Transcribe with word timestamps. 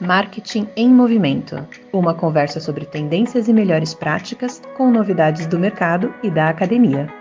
Marketing 0.00 0.68
em 0.76 0.88
Movimento 0.88 1.66
uma 1.92 2.14
conversa 2.14 2.60
sobre 2.60 2.86
tendências 2.86 3.48
e 3.48 3.52
melhores 3.52 3.94
práticas 3.94 4.62
com 4.76 4.92
novidades 4.92 5.46
do 5.46 5.58
mercado 5.58 6.14
e 6.22 6.30
da 6.30 6.48
academia. 6.48 7.17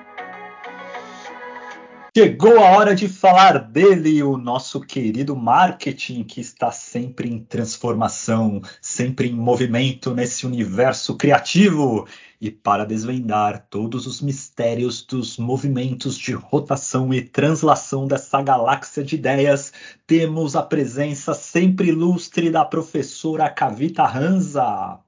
Chegou 2.17 2.57
a 2.57 2.71
hora 2.71 2.95
de 2.95 3.07
falar 3.07 3.59
dele, 3.59 4.23
o 4.23 4.37
nosso 4.37 4.81
querido 4.81 5.35
marketing 5.35 6.23
que 6.23 6.41
está 6.41 6.71
sempre 6.71 7.29
em 7.29 7.37
transformação, 7.37 8.59
sempre 8.81 9.29
em 9.29 9.33
movimento 9.33 10.15
nesse 10.15 10.43
universo 10.43 11.15
criativo. 11.15 12.07
E 12.41 12.49
para 12.49 12.87
desvendar 12.87 13.67
todos 13.69 14.07
os 14.07 14.19
mistérios 14.19 15.05
dos 15.05 15.37
movimentos 15.37 16.17
de 16.17 16.33
rotação 16.33 17.13
e 17.13 17.21
translação 17.21 18.07
dessa 18.07 18.41
galáxia 18.41 19.03
de 19.03 19.13
ideias, 19.13 19.71
temos 20.07 20.55
a 20.55 20.63
presença 20.63 21.35
sempre 21.35 21.89
ilustre 21.89 22.49
da 22.49 22.65
professora 22.65 23.47
Kavita 23.47 24.03
Hanza. 24.03 24.99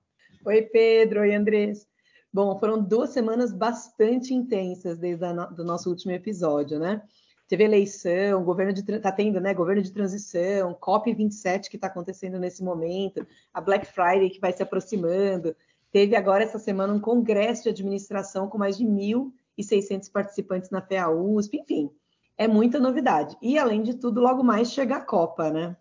Oi, 0.45 0.61
Pedro. 0.61 1.21
Oi, 1.21 1.33
Andrés. 1.33 1.88
Bom, 2.31 2.59
foram 2.59 2.81
duas 2.81 3.09
semanas 3.09 3.51
bastante 3.51 4.33
intensas 4.33 4.97
desde 4.97 5.25
o 5.25 5.45
do 5.47 5.63
nosso 5.63 5.89
último 5.89 6.11
episódio, 6.11 6.77
né? 6.77 7.01
Teve 7.47 7.63
eleição, 7.63 8.43
governo 8.43 8.71
de 8.71 8.83
tá 8.99 9.11
tendo, 9.11 9.41
né? 9.41 9.51
Governo 9.55 9.81
de 9.81 9.91
transição, 9.91 10.75
COP 10.75 11.11
27 11.11 11.67
que 11.67 11.77
está 11.77 11.87
acontecendo 11.87 12.37
nesse 12.37 12.63
momento, 12.63 13.25
a 13.51 13.59
Black 13.59 13.87
Friday 13.87 14.29
que 14.29 14.39
vai 14.39 14.51
se 14.51 14.61
aproximando. 14.61 15.55
Teve 15.91 16.15
agora 16.15 16.43
essa 16.43 16.59
semana 16.59 16.93
um 16.93 16.99
congresso 16.99 17.63
de 17.63 17.69
administração 17.69 18.47
com 18.47 18.59
mais 18.59 18.77
de 18.77 18.85
1.600 18.85 20.11
participantes 20.11 20.69
na 20.69 20.83
FEA 20.83 21.09
USP, 21.09 21.57
enfim, 21.57 21.89
é 22.37 22.47
muita 22.47 22.79
novidade. 22.79 23.35
E 23.41 23.57
além 23.57 23.81
de 23.81 23.95
tudo, 23.95 24.21
logo 24.21 24.43
mais 24.43 24.71
chega 24.71 24.97
a 24.97 25.01
Copa, 25.01 25.49
né? 25.49 25.75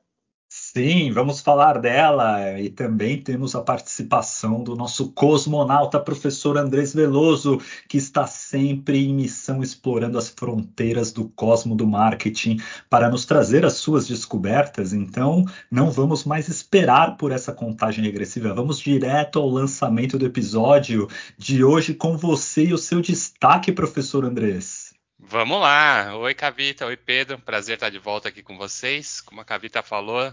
Sim, 0.78 1.10
vamos 1.10 1.40
falar 1.40 1.80
dela 1.80 2.56
e 2.60 2.70
também 2.70 3.20
temos 3.20 3.56
a 3.56 3.60
participação 3.60 4.62
do 4.62 4.76
nosso 4.76 5.10
cosmonauta 5.10 5.98
professor 5.98 6.56
Andrés 6.56 6.94
Veloso, 6.94 7.60
que 7.88 7.96
está 7.96 8.28
sempre 8.28 9.04
em 9.04 9.12
missão 9.12 9.60
explorando 9.60 10.16
as 10.16 10.28
fronteiras 10.28 11.10
do 11.10 11.28
cosmo 11.30 11.74
do 11.74 11.84
marketing 11.84 12.58
para 12.88 13.10
nos 13.10 13.24
trazer 13.24 13.64
as 13.64 13.72
suas 13.72 14.06
descobertas. 14.06 14.92
Então, 14.92 15.44
não 15.68 15.90
vamos 15.90 16.22
mais 16.22 16.46
esperar 16.46 17.16
por 17.16 17.32
essa 17.32 17.52
contagem 17.52 18.04
regressiva, 18.04 18.54
vamos 18.54 18.78
direto 18.78 19.40
ao 19.40 19.48
lançamento 19.48 20.16
do 20.16 20.26
episódio 20.26 21.08
de 21.36 21.64
hoje 21.64 21.92
com 21.92 22.16
você 22.16 22.66
e 22.66 22.72
o 22.72 22.78
seu 22.78 23.00
destaque, 23.00 23.72
professor 23.72 24.24
Andrés. 24.24 24.94
Vamos 25.18 25.60
lá! 25.60 26.16
Oi, 26.16 26.34
Cavita. 26.34 26.86
Oi, 26.86 26.96
Pedro. 26.96 27.36
Prazer 27.40 27.74
estar 27.74 27.90
de 27.90 27.98
volta 27.98 28.28
aqui 28.28 28.44
com 28.44 28.56
vocês. 28.56 29.20
Como 29.20 29.40
a 29.40 29.44
Cavita 29.44 29.82
falou, 29.82 30.32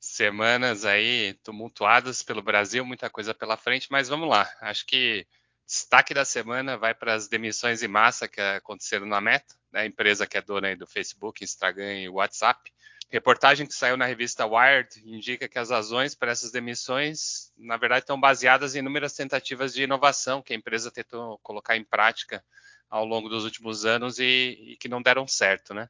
semanas 0.00 0.86
aí 0.86 1.34
tumultuadas 1.44 2.22
pelo 2.22 2.40
Brasil, 2.40 2.84
muita 2.86 3.10
coisa 3.10 3.34
pela 3.34 3.56
frente, 3.56 3.88
mas 3.90 4.08
vamos 4.08 4.28
lá. 4.28 4.50
Acho 4.62 4.86
que 4.86 5.26
destaque 5.66 6.14
da 6.14 6.24
semana 6.24 6.78
vai 6.78 6.94
para 6.94 7.14
as 7.14 7.28
demissões 7.28 7.82
em 7.82 7.88
massa 7.88 8.26
que 8.26 8.40
aconteceram 8.40 9.06
na 9.06 9.20
Meta, 9.20 9.54
né, 9.70 9.86
empresa 9.86 10.26
que 10.26 10.38
é 10.38 10.42
dona 10.42 10.74
do 10.74 10.86
Facebook, 10.86 11.44
Instagram 11.44 12.00
e 12.00 12.08
WhatsApp. 12.08 12.72
Reportagem 13.10 13.66
que 13.66 13.74
saiu 13.74 13.96
na 13.96 14.06
revista 14.06 14.46
Wired 14.46 14.88
indica 15.04 15.48
que 15.48 15.58
as 15.58 15.70
razões 15.70 16.14
para 16.14 16.30
essas 16.30 16.50
demissões, 16.50 17.52
na 17.58 17.76
verdade, 17.76 18.04
estão 18.04 18.18
baseadas 18.18 18.74
em 18.74 18.78
inúmeras 18.78 19.14
tentativas 19.14 19.74
de 19.74 19.82
inovação 19.82 20.40
que 20.40 20.52
a 20.52 20.56
empresa 20.56 20.90
tentou 20.90 21.38
colocar 21.38 21.76
em 21.76 21.84
prática 21.84 22.42
ao 22.88 23.04
longo 23.04 23.28
dos 23.28 23.44
últimos 23.44 23.84
anos 23.84 24.18
e, 24.18 24.56
e 24.60 24.76
que 24.76 24.88
não 24.88 25.02
deram 25.02 25.26
certo, 25.26 25.74
né? 25.74 25.88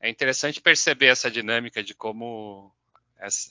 É 0.00 0.08
interessante 0.08 0.60
perceber 0.60 1.06
essa 1.06 1.30
dinâmica 1.30 1.82
de 1.82 1.94
como 1.94 2.74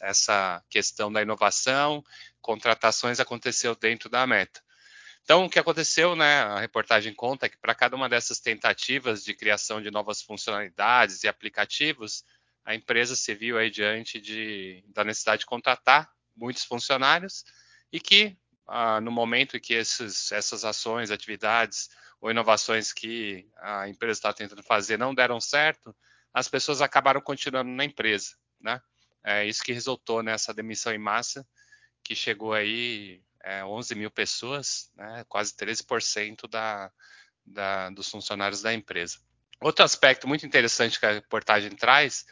essa 0.02 0.64
questão 0.70 1.12
da 1.12 1.22
inovação, 1.22 2.04
contratações 2.42 3.20
aconteceu 3.20 3.76
dentro 3.76 4.10
da 4.10 4.26
meta. 4.28 4.62
Então, 5.24 5.46
o 5.46 5.50
que 5.50 5.60
aconteceu, 5.60 6.16
né, 6.16 6.42
a 6.42 6.60
reportagem 6.60 7.14
conta 7.14 7.48
que 7.48 7.58
para 7.58 7.76
cada 7.76 7.96
uma 7.96 8.10
dessas 8.10 8.40
tentativas 8.40 9.24
de 9.24 9.34
criação 9.34 9.82
de 9.82 9.92
novas 9.92 10.22
funcionalidades 10.22 11.24
e 11.24 11.28
aplicativos, 11.28 12.24
a 12.66 12.76
empresa 12.76 13.16
se 13.16 13.34
viu 13.34 13.58
aí 13.58 13.70
diante 13.70 14.20
de, 14.20 14.84
da 14.88 15.04
necessidade 15.04 15.42
de 15.42 15.46
contratar 15.46 16.12
muitos 16.36 16.64
funcionários 16.64 17.44
e 17.92 18.00
que, 18.00 18.38
ah, 18.68 19.00
no 19.00 19.12
momento 19.12 19.58
em 19.58 19.60
que 19.60 19.74
esses, 19.74 20.32
essas 20.32 20.66
ações, 20.66 21.12
atividades 21.12 21.90
ou 22.20 22.32
inovações 22.32 22.94
que 22.94 23.48
a 23.58 23.88
empresa 23.88 24.20
está 24.20 24.34
tentando 24.34 24.64
fazer 24.64 24.98
não 24.98 25.14
deram 25.14 25.40
certo, 25.40 25.96
as 26.34 26.48
pessoas 26.48 26.82
acabaram 26.82 27.22
continuando 27.22 27.70
na 27.70 27.84
empresa, 27.84 28.36
né? 28.60 28.82
É 29.24 29.46
isso 29.46 29.64
que 29.64 29.74
resultou 29.74 30.24
nessa 30.24 30.54
demissão 30.54 30.94
em 30.94 30.98
massa, 30.98 31.46
que 32.04 32.16
chegou 32.16 32.54
aí 32.54 33.22
é, 33.44 33.64
11 33.64 33.96
mil 33.96 34.12
pessoas, 34.12 34.92
né, 34.96 35.24
quase 35.28 35.54
13% 35.56 36.48
da, 36.50 36.92
da, 37.46 37.90
dos 37.90 38.10
funcionários 38.10 38.62
da 38.62 38.74
empresa. 38.74 39.20
Outro 39.60 39.86
aspecto 39.86 40.28
muito 40.28 40.46
interessante 40.46 41.00
que 41.00 41.06
a 41.06 41.14
reportagem 41.14 41.72
traz 41.72 42.26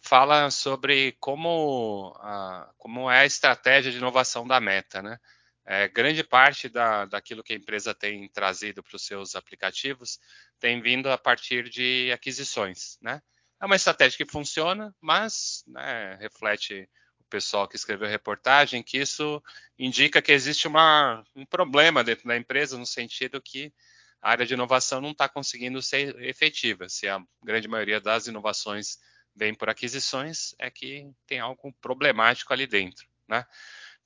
fala 0.00 0.50
sobre 0.50 1.12
como, 1.20 2.12
a, 2.18 2.72
como 2.76 3.08
é 3.08 3.20
a 3.20 3.26
estratégia 3.26 3.92
de 3.92 3.98
inovação 3.98 4.46
da 4.46 4.60
Meta. 4.60 5.00
Né? 5.00 5.18
É, 5.64 5.86
grande 5.86 6.24
parte 6.24 6.68
da, 6.68 7.06
daquilo 7.06 7.42
que 7.42 7.52
a 7.52 7.56
empresa 7.56 7.94
tem 7.94 8.28
trazido 8.28 8.82
para 8.82 8.96
os 8.96 9.06
seus 9.06 9.36
aplicativos 9.36 10.18
tem 10.58 10.80
vindo 10.80 11.08
a 11.08 11.16
partir 11.16 11.68
de 11.68 12.10
aquisições. 12.12 12.98
Né? 13.00 13.22
É 13.62 13.64
uma 13.64 13.76
estratégia 13.76 14.18
que 14.18 14.32
funciona, 14.32 14.92
mas 15.00 15.62
né, 15.68 16.16
reflete 16.16 16.88
o 17.20 17.24
pessoal 17.30 17.68
que 17.68 17.76
escreveu 17.76 18.08
a 18.08 18.10
reportagem 18.10 18.82
que 18.82 18.98
isso 18.98 19.40
indica 19.78 20.20
que 20.20 20.32
existe 20.32 20.66
uma, 20.66 21.22
um 21.36 21.46
problema 21.46 22.02
dentro 22.02 22.26
da 22.26 22.36
empresa, 22.36 22.76
no 22.76 22.84
sentido 22.84 23.40
que 23.40 23.72
a 24.20 24.32
área 24.32 24.44
de 24.44 24.54
inovação 24.54 25.00
não 25.00 25.12
está 25.12 25.28
conseguindo 25.28 25.80
ser 25.80 26.20
efetiva. 26.22 26.88
Se 26.88 27.06
a 27.06 27.22
grande 27.40 27.68
maioria 27.68 28.00
das 28.00 28.26
inovações 28.26 28.98
vem 29.32 29.54
por 29.54 29.70
aquisições, 29.70 30.56
é 30.58 30.68
que 30.68 31.08
tem 31.24 31.38
algo 31.38 31.72
problemático 31.80 32.52
ali 32.52 32.66
dentro. 32.66 33.06
Né? 33.28 33.46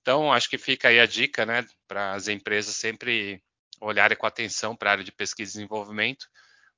Então, 0.02 0.30
acho 0.30 0.50
que 0.50 0.58
fica 0.58 0.88
aí 0.88 1.00
a 1.00 1.06
dica 1.06 1.46
né, 1.46 1.66
para 1.88 2.12
as 2.12 2.28
empresas 2.28 2.76
sempre 2.76 3.42
olharem 3.80 4.18
com 4.18 4.26
atenção 4.26 4.76
para 4.76 4.90
a 4.90 4.92
área 4.92 5.04
de 5.04 5.12
pesquisa 5.12 5.52
e 5.52 5.54
desenvolvimento, 5.54 6.28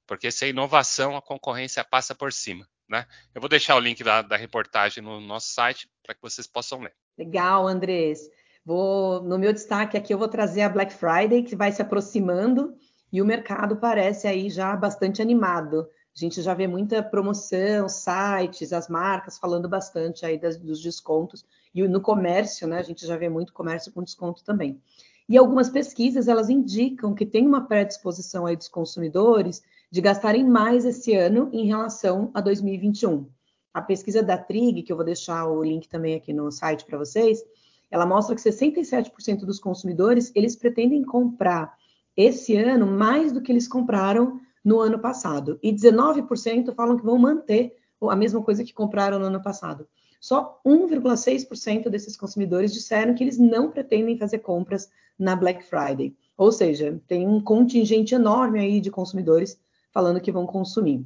porque 0.09 0.33
sem 0.33 0.49
inovação 0.51 1.17
a 1.17 1.23
concorrência 1.23 1.85
passa 1.85 2.15
por 2.15 2.33
cima. 2.33 2.67
Né? 2.89 3.07
Eu 3.35 3.41
vou 3.41 3.51
deixar 3.51 3.77
o 3.77 3.81
link 3.81 4.03
da, 4.03 4.23
da 4.23 4.37
reportagem 4.37 5.05
no 5.05 5.21
nosso 5.21 5.49
site 5.49 5.89
para 6.03 6.15
que 6.15 6.23
vocês 6.23 6.47
possam 6.47 6.81
ler. 6.81 6.95
Legal, 7.17 7.69
Andrés. 7.69 8.31
Vou, 8.65 9.23
no 9.23 9.39
meu 9.39 9.53
destaque 9.53 9.97
aqui 9.97 10.13
eu 10.13 10.19
vou 10.19 10.29
trazer 10.29 10.63
a 10.63 10.69
Black 10.69 10.93
Friday, 10.93 11.43
que 11.43 11.55
vai 11.55 11.71
se 11.71 11.83
aproximando 11.83 12.75
e 13.13 13.21
o 13.21 13.27
mercado 13.27 13.77
parece 13.77 14.27
aí 14.27 14.49
já 14.49 14.75
bastante 14.75 15.21
animado. 15.21 15.87
A 16.17 16.19
gente 16.19 16.41
já 16.43 16.55
vê 16.55 16.67
muita 16.67 17.03
promoção, 17.03 17.89
sites, 17.89 18.73
as 18.73 18.89
marcas 18.89 19.39
falando 19.39 19.69
bastante 19.69 20.25
aí 20.25 20.39
das, 20.39 20.57
dos 20.57 20.83
descontos. 20.83 21.45
E 21.75 21.87
no 21.87 22.01
comércio, 22.01 22.67
né, 22.67 22.79
a 22.79 22.83
gente 22.83 23.07
já 23.07 23.17
vê 23.17 23.29
muito 23.29 23.53
comércio 23.53 23.93
com 23.93 24.03
desconto 24.03 24.43
também. 24.43 24.81
E 25.29 25.37
algumas 25.37 25.69
pesquisas, 25.69 26.27
elas 26.27 26.49
indicam 26.49 27.15
que 27.15 27.27
tem 27.27 27.47
uma 27.47 27.67
predisposição 27.67 28.47
aí 28.47 28.57
dos 28.57 28.69
consumidores 28.69 29.63
de 29.91 30.01
gastarem 30.01 30.45
mais 30.45 30.85
esse 30.85 31.15
ano 31.15 31.49
em 31.53 31.67
relação 31.67 32.31
a 32.35 32.41
2021. 32.41 33.27
A 33.73 33.81
pesquisa 33.81 34.23
da 34.23 34.37
Trig, 34.37 34.83
que 34.83 34.93
eu 34.93 34.97
vou 34.97 35.05
deixar 35.05 35.47
o 35.47 35.63
link 35.63 35.89
também 35.89 36.15
aqui 36.15 36.33
no 36.33 36.51
site 36.51 36.85
para 36.85 36.99
vocês, 36.99 37.43
ela 37.91 38.05
mostra 38.05 38.35
que 38.35 38.43
67% 38.43 39.45
dos 39.47 39.59
consumidores, 39.59 40.31
eles 40.35 40.57
pretendem 40.57 41.03
comprar 41.03 41.75
esse 42.17 42.57
ano 42.57 42.87
mais 42.87 43.33
do 43.33 43.41
que 43.41 43.51
eles 43.51 43.69
compraram 43.69 44.41
no 44.65 44.81
ano 44.81 44.99
passado. 44.99 45.59
E 45.63 45.73
19% 45.73 46.75
falam 46.75 46.97
que 46.97 47.05
vão 47.05 47.19
manter 47.19 47.77
a 48.03 48.17
mesma 48.17 48.43
coisa 48.43 48.65
que 48.65 48.75
compraram 48.75 49.19
no 49.19 49.27
ano 49.27 49.43
passado. 49.43 49.89
Só 50.21 50.61
1,6% 50.67 51.89
desses 51.89 52.17
consumidores 52.17 52.73
disseram 52.73 53.15
que 53.15 53.23
eles 53.23 53.39
não 53.39 53.71
pretendem 53.71 54.19
fazer 54.19 54.41
compras 54.41 54.91
na 55.19 55.35
Black 55.37 55.65
Friday. 55.65 56.15
Ou 56.37 56.53
seja, 56.53 57.01
tem 57.07 57.27
um 57.27 57.41
contingente 57.41 58.15
enorme 58.15 58.61
aí 58.61 58.81
de 58.81 58.91
consumidores 58.91 59.59
falando 59.99 60.21
que 60.21 60.31
vão 60.31 60.47
consumir 60.47 61.05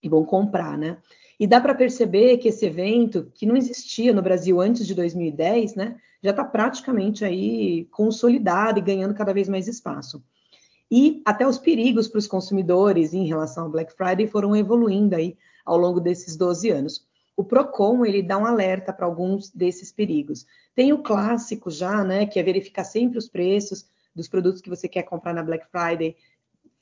e 0.00 0.08
vão 0.08 0.24
comprar, 0.24 0.78
né? 0.78 0.98
E 1.40 1.44
dá 1.44 1.60
para 1.60 1.74
perceber 1.74 2.38
que 2.38 2.50
esse 2.50 2.64
evento, 2.64 3.32
que 3.34 3.44
não 3.44 3.56
existia 3.56 4.12
no 4.12 4.22
Brasil 4.22 4.60
antes 4.60 4.86
de 4.86 4.94
2010, 4.94 5.74
né, 5.74 5.96
já 6.22 6.30
está 6.30 6.44
praticamente 6.44 7.24
aí 7.24 7.84
consolidado 7.86 8.78
e 8.78 8.82
ganhando 8.82 9.12
cada 9.12 9.34
vez 9.34 9.48
mais 9.48 9.66
espaço. 9.66 10.22
E 10.88 11.20
até 11.24 11.44
os 11.44 11.58
perigos 11.58 12.06
para 12.06 12.20
os 12.20 12.28
consumidores 12.28 13.12
em 13.12 13.26
relação 13.26 13.64
ao 13.64 13.70
Black 13.70 13.92
Friday 13.92 14.28
foram 14.28 14.54
evoluindo 14.54 15.16
aí 15.16 15.36
ao 15.66 15.76
longo 15.76 15.98
desses 15.98 16.36
12 16.36 16.70
anos. 16.70 17.04
O 17.36 17.42
Procon 17.42 18.06
ele 18.06 18.22
dá 18.22 18.38
um 18.38 18.46
alerta 18.46 18.92
para 18.92 19.04
alguns 19.04 19.50
desses 19.50 19.90
perigos. 19.90 20.46
Tem 20.76 20.92
o 20.92 21.02
clássico 21.02 21.72
já, 21.72 22.04
né, 22.04 22.24
que 22.24 22.38
é 22.38 22.42
verificar 22.44 22.84
sempre 22.84 23.18
os 23.18 23.28
preços 23.28 23.84
dos 24.14 24.28
produtos 24.28 24.60
que 24.60 24.70
você 24.70 24.86
quer 24.86 25.02
comprar 25.02 25.34
na 25.34 25.42
Black 25.42 25.66
Friday, 25.72 26.14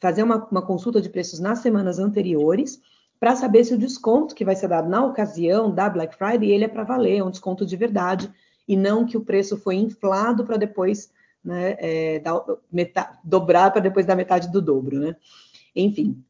fazer 0.00 0.22
uma, 0.22 0.46
uma 0.50 0.62
consulta 0.62 1.00
de 1.00 1.08
preços 1.08 1.38
nas 1.38 1.58
semanas 1.60 1.98
anteriores 1.98 2.80
para 3.18 3.36
saber 3.36 3.64
se 3.64 3.74
o 3.74 3.78
desconto 3.78 4.34
que 4.34 4.44
vai 4.44 4.56
ser 4.56 4.68
dado 4.68 4.88
na 4.88 5.04
ocasião 5.04 5.70
da 5.70 5.88
Black 5.90 6.16
Friday 6.16 6.50
ele 6.50 6.64
é 6.64 6.68
para 6.68 6.84
valer, 6.84 7.18
é 7.18 7.24
um 7.24 7.30
desconto 7.30 7.66
de 7.66 7.76
verdade 7.76 8.32
e 8.66 8.76
não 8.76 9.04
que 9.04 9.16
o 9.16 9.24
preço 9.24 9.58
foi 9.58 9.76
inflado 9.76 10.44
para 10.44 10.56
depois 10.56 11.12
né, 11.44 11.76
é, 11.78 12.18
dar, 12.20 12.42
metade, 12.72 13.18
dobrar 13.22 13.70
para 13.70 13.82
depois 13.82 14.06
dar 14.06 14.16
metade 14.16 14.50
do 14.50 14.62
dobro. 14.62 14.98
Né? 14.98 15.16
Enfim, 15.76 16.22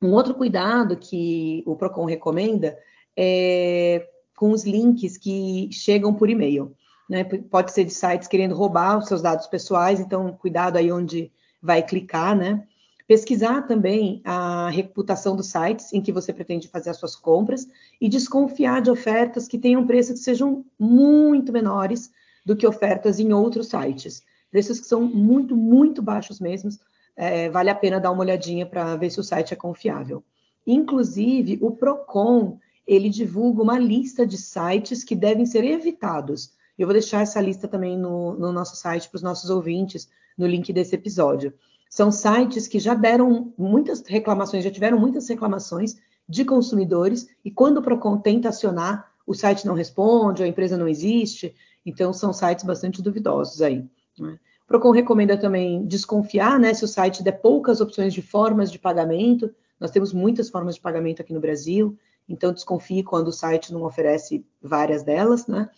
um 0.00 0.12
outro 0.12 0.34
cuidado 0.34 0.96
que 0.96 1.62
o 1.66 1.76
PROCON 1.76 2.04
recomenda 2.04 2.78
é 3.16 4.08
com 4.36 4.50
os 4.50 4.64
links 4.64 5.16
que 5.16 5.68
chegam 5.70 6.12
por 6.14 6.28
e-mail. 6.28 6.74
Né? 7.08 7.22
Pode 7.24 7.72
ser 7.72 7.84
de 7.84 7.92
sites 7.92 8.28
querendo 8.28 8.54
roubar 8.54 8.98
os 8.98 9.06
seus 9.06 9.20
dados 9.22 9.46
pessoais, 9.46 10.00
então 10.00 10.32
cuidado 10.32 10.76
aí 10.76 10.90
onde 10.90 11.30
vai 11.62 11.82
clicar, 11.82 12.36
né? 12.36 12.66
Pesquisar 13.06 13.62
também 13.62 14.22
a 14.24 14.70
reputação 14.70 15.36
dos 15.36 15.48
sites 15.48 15.92
em 15.92 16.00
que 16.00 16.12
você 16.12 16.32
pretende 16.32 16.68
fazer 16.68 16.90
as 16.90 16.96
suas 16.96 17.14
compras 17.14 17.68
e 18.00 18.08
desconfiar 18.08 18.80
de 18.80 18.90
ofertas 18.90 19.46
que 19.46 19.58
tenham 19.58 19.86
preços 19.86 20.20
que 20.20 20.24
sejam 20.24 20.64
muito 20.78 21.52
menores 21.52 22.10
do 22.46 22.56
que 22.56 22.66
ofertas 22.66 23.20
em 23.20 23.32
outros 23.32 23.68
sites. 23.68 24.22
Preços 24.50 24.80
que 24.80 24.86
são 24.86 25.02
muito, 25.02 25.54
muito 25.54 26.00
baixos 26.00 26.40
mesmo. 26.40 26.70
É, 27.14 27.50
vale 27.50 27.68
a 27.68 27.74
pena 27.74 28.00
dar 28.00 28.10
uma 28.10 28.22
olhadinha 28.22 28.64
para 28.64 28.96
ver 28.96 29.10
se 29.10 29.20
o 29.20 29.24
site 29.24 29.52
é 29.52 29.56
confiável. 29.56 30.24
Inclusive, 30.66 31.58
o 31.60 31.70
Procon 31.70 32.58
ele 32.86 33.08
divulga 33.08 33.62
uma 33.62 33.78
lista 33.78 34.26
de 34.26 34.38
sites 34.38 35.04
que 35.04 35.14
devem 35.14 35.44
ser 35.46 35.64
evitados. 35.64 36.52
Eu 36.78 36.86
vou 36.86 36.94
deixar 36.94 37.22
essa 37.22 37.40
lista 37.40 37.68
também 37.68 37.98
no, 37.98 38.34
no 38.34 38.52
nosso 38.52 38.76
site 38.76 39.08
para 39.08 39.16
os 39.16 39.22
nossos 39.22 39.50
ouvintes, 39.50 40.08
no 40.36 40.46
link 40.46 40.72
desse 40.72 40.94
episódio. 40.94 41.52
São 41.88 42.10
sites 42.10 42.66
que 42.66 42.78
já 42.78 42.94
deram 42.94 43.52
muitas 43.56 44.02
reclamações, 44.06 44.64
já 44.64 44.70
tiveram 44.70 44.98
muitas 44.98 45.28
reclamações 45.28 45.96
de 46.28 46.44
consumidores, 46.44 47.28
e 47.44 47.50
quando 47.50 47.78
o 47.78 47.82
PROCON 47.82 48.18
tenta 48.18 48.48
acionar, 48.48 49.12
o 49.26 49.34
site 49.34 49.66
não 49.66 49.74
responde, 49.74 50.42
a 50.42 50.46
empresa 50.46 50.76
não 50.76 50.88
existe, 50.88 51.54
então 51.84 52.12
são 52.12 52.32
sites 52.32 52.64
bastante 52.64 53.02
duvidosos 53.02 53.62
aí. 53.62 53.84
Né? 54.18 54.38
O 54.64 54.66
PROCON 54.66 54.90
recomenda 54.90 55.36
também 55.36 55.84
desconfiar, 55.86 56.58
né, 56.58 56.72
se 56.72 56.84
o 56.84 56.88
site 56.88 57.22
der 57.22 57.40
poucas 57.40 57.80
opções 57.80 58.14
de 58.14 58.22
formas 58.22 58.72
de 58.72 58.78
pagamento, 58.78 59.54
nós 59.78 59.90
temos 59.90 60.12
muitas 60.12 60.48
formas 60.48 60.76
de 60.76 60.80
pagamento 60.80 61.20
aqui 61.20 61.34
no 61.34 61.40
Brasil, 61.40 61.96
então 62.28 62.52
desconfie 62.52 63.02
quando 63.02 63.28
o 63.28 63.32
site 63.32 63.72
não 63.72 63.82
oferece 63.82 64.44
várias 64.62 65.02
delas, 65.02 65.46
né? 65.46 65.68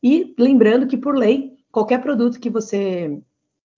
E 0.00 0.34
lembrando 0.38 0.86
que, 0.86 0.96
por 0.96 1.16
lei, 1.16 1.56
qualquer 1.72 2.00
produto 2.00 2.38
que 2.38 2.48
você 2.48 3.20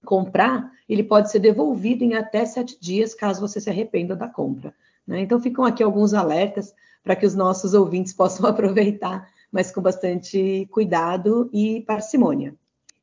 comprar, 0.04 0.70
ele 0.88 1.02
pode 1.02 1.30
ser 1.30 1.38
devolvido 1.38 2.04
em 2.04 2.14
até 2.14 2.44
sete 2.44 2.78
dias, 2.80 3.14
caso 3.14 3.40
você 3.40 3.60
se 3.60 3.68
arrependa 3.68 4.16
da 4.16 4.28
compra. 4.28 4.74
Né? 5.06 5.20
Então, 5.20 5.40
ficam 5.40 5.64
aqui 5.64 5.82
alguns 5.82 6.14
alertas 6.14 6.74
para 7.02 7.16
que 7.16 7.26
os 7.26 7.34
nossos 7.34 7.74
ouvintes 7.74 8.12
possam 8.12 8.46
aproveitar, 8.48 9.28
mas 9.50 9.70
com 9.70 9.80
bastante 9.80 10.66
cuidado 10.70 11.48
e 11.52 11.80
parcimônia. 11.82 12.54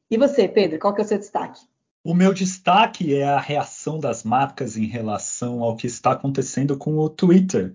E 0.10 0.18
você, 0.18 0.48
Pedro, 0.48 0.80
qual 0.80 0.94
que 0.94 1.02
é 1.02 1.04
o 1.04 1.08
seu 1.08 1.18
destaque? 1.18 1.62
O 2.04 2.14
meu 2.14 2.32
destaque 2.34 3.16
é 3.16 3.24
a 3.24 3.40
reação 3.40 4.00
das 4.00 4.24
marcas 4.24 4.78
em 4.78 4.86
relação 4.86 5.64
ao 5.64 5.76
que 5.76 5.88
está 5.88 6.12
acontecendo 6.12 6.78
com 6.78 7.00
o 7.00 7.10
Twitter. 7.10 7.74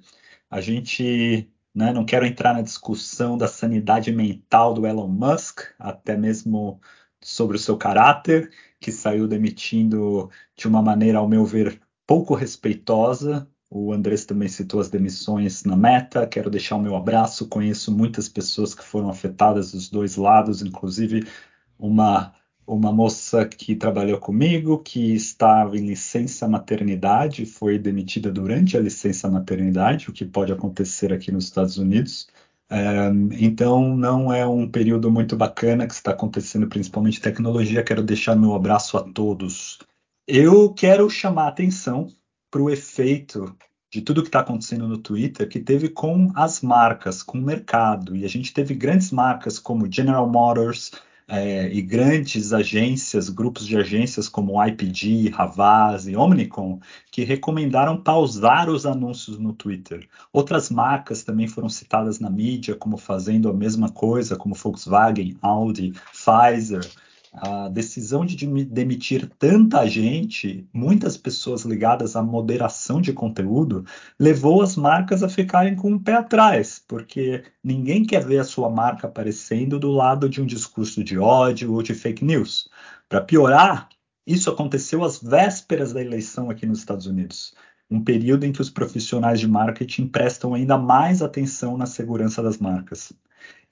A 0.48 0.60
gente 0.60 1.50
né, 1.74 1.92
não 1.92 2.04
quero 2.04 2.24
entrar 2.24 2.54
na 2.54 2.62
discussão 2.62 3.36
da 3.36 3.48
sanidade 3.48 4.12
mental 4.12 4.72
do 4.72 4.86
Elon 4.86 5.08
Musk, 5.08 5.62
até 5.76 6.16
mesmo 6.16 6.80
sobre 7.20 7.56
o 7.56 7.60
seu 7.60 7.76
caráter, 7.76 8.52
que 8.80 8.90
saiu 8.90 9.28
demitindo 9.28 10.30
de 10.56 10.66
uma 10.66 10.82
maneira, 10.82 11.18
ao 11.18 11.28
meu 11.28 11.44
ver, 11.44 11.80
pouco 12.06 12.34
respeitosa. 12.34 13.48
O 13.68 13.92
Andrés 13.92 14.24
também 14.24 14.48
citou 14.48 14.80
as 14.80 14.88
demissões 14.90 15.64
na 15.64 15.76
Meta. 15.76 16.26
Quero 16.26 16.50
deixar 16.50 16.76
o 16.76 16.82
meu 16.82 16.96
abraço. 16.96 17.48
Conheço 17.48 17.92
muitas 17.96 18.28
pessoas 18.28 18.74
que 18.74 18.82
foram 18.84 19.10
afetadas 19.10 19.72
dos 19.72 19.88
dois 19.88 20.16
lados, 20.16 20.62
inclusive 20.62 21.26
uma 21.78 22.34
uma 22.70 22.92
moça 22.92 23.44
que 23.46 23.74
trabalhou 23.74 24.18
comigo, 24.18 24.78
que 24.78 25.12
estava 25.12 25.76
em 25.76 25.86
licença 25.86 26.46
maternidade, 26.46 27.44
foi 27.44 27.78
demitida 27.78 28.30
durante 28.30 28.76
a 28.76 28.80
licença 28.80 29.28
maternidade, 29.28 30.08
o 30.08 30.12
que 30.12 30.24
pode 30.24 30.52
acontecer 30.52 31.12
aqui 31.12 31.32
nos 31.32 31.46
Estados 31.46 31.78
Unidos. 31.78 32.28
Então, 33.32 33.96
não 33.96 34.32
é 34.32 34.46
um 34.46 34.68
período 34.68 35.10
muito 35.10 35.36
bacana 35.36 35.86
que 35.86 35.94
está 35.94 36.12
acontecendo, 36.12 36.68
principalmente 36.68 37.20
tecnologia. 37.20 37.82
Quero 37.82 38.02
deixar 38.02 38.36
meu 38.36 38.54
abraço 38.54 38.96
a 38.96 39.02
todos. 39.02 39.78
Eu 40.26 40.72
quero 40.72 41.10
chamar 41.10 41.44
a 41.44 41.48
atenção 41.48 42.06
para 42.50 42.62
o 42.62 42.70
efeito 42.70 43.56
de 43.92 44.00
tudo 44.00 44.22
que 44.22 44.28
está 44.28 44.40
acontecendo 44.40 44.86
no 44.86 44.98
Twitter, 44.98 45.48
que 45.48 45.58
teve 45.58 45.88
com 45.88 46.30
as 46.36 46.60
marcas, 46.60 47.22
com 47.24 47.38
o 47.38 47.42
mercado. 47.42 48.14
E 48.14 48.24
a 48.24 48.28
gente 48.28 48.52
teve 48.52 48.72
grandes 48.72 49.10
marcas 49.10 49.58
como 49.58 49.90
General 49.90 50.28
Motors, 50.28 50.92
é, 51.30 51.72
e 51.72 51.80
grandes 51.80 52.52
agências, 52.52 53.28
grupos 53.28 53.64
de 53.64 53.76
agências 53.76 54.28
como 54.28 54.62
IPG, 54.62 55.32
Havas 55.36 56.08
e 56.08 56.16
Omnicom, 56.16 56.80
que 57.10 57.22
recomendaram 57.22 58.02
pausar 58.02 58.68
os 58.68 58.84
anúncios 58.84 59.38
no 59.38 59.52
Twitter. 59.52 60.08
Outras 60.32 60.70
marcas 60.70 61.22
também 61.22 61.46
foram 61.46 61.68
citadas 61.68 62.18
na 62.18 62.28
mídia 62.28 62.74
como 62.74 62.96
fazendo 62.96 63.48
a 63.48 63.54
mesma 63.54 63.90
coisa, 63.90 64.36
como 64.36 64.56
Volkswagen, 64.56 65.36
Audi, 65.40 65.92
Pfizer 66.12 66.84
a 67.32 67.68
decisão 67.68 68.26
de 68.26 68.36
demitir 68.64 69.30
tanta 69.38 69.86
gente, 69.86 70.68
muitas 70.72 71.16
pessoas 71.16 71.62
ligadas 71.62 72.16
à 72.16 72.22
moderação 72.22 73.00
de 73.00 73.12
conteúdo, 73.12 73.84
levou 74.18 74.62
as 74.62 74.76
marcas 74.76 75.22
a 75.22 75.28
ficarem 75.28 75.76
com 75.76 75.92
o 75.92 76.00
pé 76.00 76.14
atrás, 76.14 76.82
porque 76.88 77.44
ninguém 77.62 78.04
quer 78.04 78.24
ver 78.24 78.38
a 78.38 78.44
sua 78.44 78.68
marca 78.68 79.06
aparecendo 79.06 79.78
do 79.78 79.90
lado 79.90 80.28
de 80.28 80.42
um 80.42 80.46
discurso 80.46 81.04
de 81.04 81.18
ódio 81.18 81.72
ou 81.72 81.82
de 81.82 81.94
fake 81.94 82.24
news. 82.24 82.68
Para 83.08 83.20
piorar, 83.20 83.88
isso 84.26 84.50
aconteceu 84.50 85.04
às 85.04 85.22
vésperas 85.22 85.92
da 85.92 86.00
eleição 86.00 86.50
aqui 86.50 86.66
nos 86.66 86.80
Estados 86.80 87.06
Unidos. 87.06 87.54
Um 87.90 88.02
período 88.02 88.44
em 88.44 88.52
que 88.52 88.60
os 88.60 88.70
profissionais 88.70 89.40
de 89.40 89.48
marketing 89.48 90.06
prestam 90.06 90.54
ainda 90.54 90.78
mais 90.78 91.22
atenção 91.22 91.76
na 91.76 91.86
segurança 91.86 92.42
das 92.42 92.58
marcas. 92.58 93.12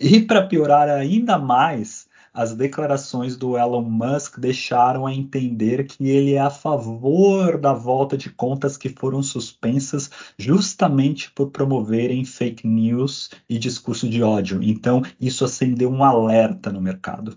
E 0.00 0.20
para 0.20 0.46
piorar 0.46 0.88
ainda 0.88 1.38
mais, 1.38 2.07
as 2.32 2.54
declarações 2.54 3.36
do 3.36 3.56
Elon 3.56 3.82
Musk 3.82 4.38
deixaram 4.38 5.06
a 5.06 5.14
entender 5.14 5.84
que 5.86 6.08
ele 6.08 6.34
é 6.34 6.40
a 6.40 6.50
favor 6.50 7.58
da 7.58 7.72
volta 7.72 8.16
de 8.16 8.30
contas 8.30 8.76
que 8.76 8.88
foram 8.88 9.22
suspensas 9.22 10.10
justamente 10.38 11.30
por 11.32 11.50
promoverem 11.50 12.24
fake 12.24 12.66
news 12.66 13.30
e 13.48 13.58
discurso 13.58 14.08
de 14.08 14.22
ódio. 14.22 14.62
Então, 14.62 15.02
isso 15.20 15.44
acendeu 15.44 15.90
um 15.90 16.04
alerta 16.04 16.70
no 16.72 16.80
mercado. 16.80 17.36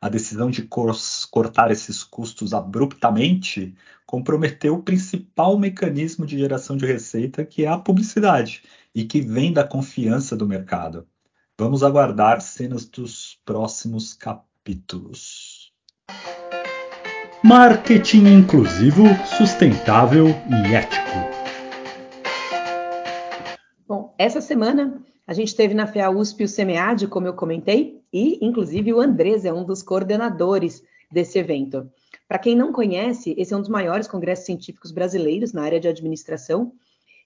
A 0.00 0.08
decisão 0.08 0.50
de 0.50 0.68
cortar 1.30 1.70
esses 1.70 2.04
custos 2.04 2.52
abruptamente 2.52 3.74
comprometeu 4.06 4.74
o 4.74 4.82
principal 4.82 5.58
mecanismo 5.58 6.24
de 6.24 6.38
geração 6.38 6.76
de 6.76 6.86
receita, 6.86 7.44
que 7.44 7.64
é 7.64 7.68
a 7.68 7.78
publicidade, 7.78 8.62
e 8.94 9.04
que 9.04 9.20
vem 9.20 9.52
da 9.52 9.64
confiança 9.64 10.36
do 10.36 10.46
mercado. 10.46 11.06
Vamos 11.58 11.82
aguardar 11.82 12.42
cenas 12.42 12.84
dos 12.84 13.40
próximos 13.42 14.12
capítulos. 14.12 15.72
Marketing 17.42 18.26
inclusivo, 18.26 19.04
sustentável 19.38 20.26
e 20.26 20.74
ético. 20.74 21.16
Bom, 23.88 24.14
essa 24.18 24.42
semana 24.42 25.02
a 25.26 25.32
gente 25.32 25.56
teve 25.56 25.72
na 25.72 25.86
FEA 25.86 26.10
USP 26.10 26.44
o 26.44 26.48
SEMEAD, 26.48 27.06
como 27.06 27.26
eu 27.26 27.32
comentei, 27.32 28.02
e 28.12 28.38
inclusive 28.44 28.92
o 28.92 29.00
Andrés 29.00 29.46
é 29.46 29.52
um 29.52 29.64
dos 29.64 29.82
coordenadores 29.82 30.82
desse 31.10 31.38
evento. 31.38 31.90
Para 32.28 32.38
quem 32.38 32.54
não 32.54 32.70
conhece, 32.70 33.34
esse 33.38 33.54
é 33.54 33.56
um 33.56 33.60
dos 33.60 33.70
maiores 33.70 34.06
congressos 34.06 34.44
científicos 34.44 34.92
brasileiros 34.92 35.54
na 35.54 35.62
área 35.62 35.80
de 35.80 35.88
administração 35.88 36.74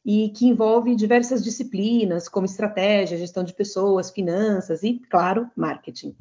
e 0.05 0.31
que 0.31 0.47
envolve 0.47 0.95
diversas 0.95 1.45
disciplinas, 1.45 2.29
como 2.29 2.47
estratégia, 2.47 3.19
gestão 3.19 3.45
de 3.45 3.53
pessoas, 3.53 4.11
finanças 4.11 4.83
e, 4.83 5.01
claro, 5.11 5.49
marketing. 5.55 6.15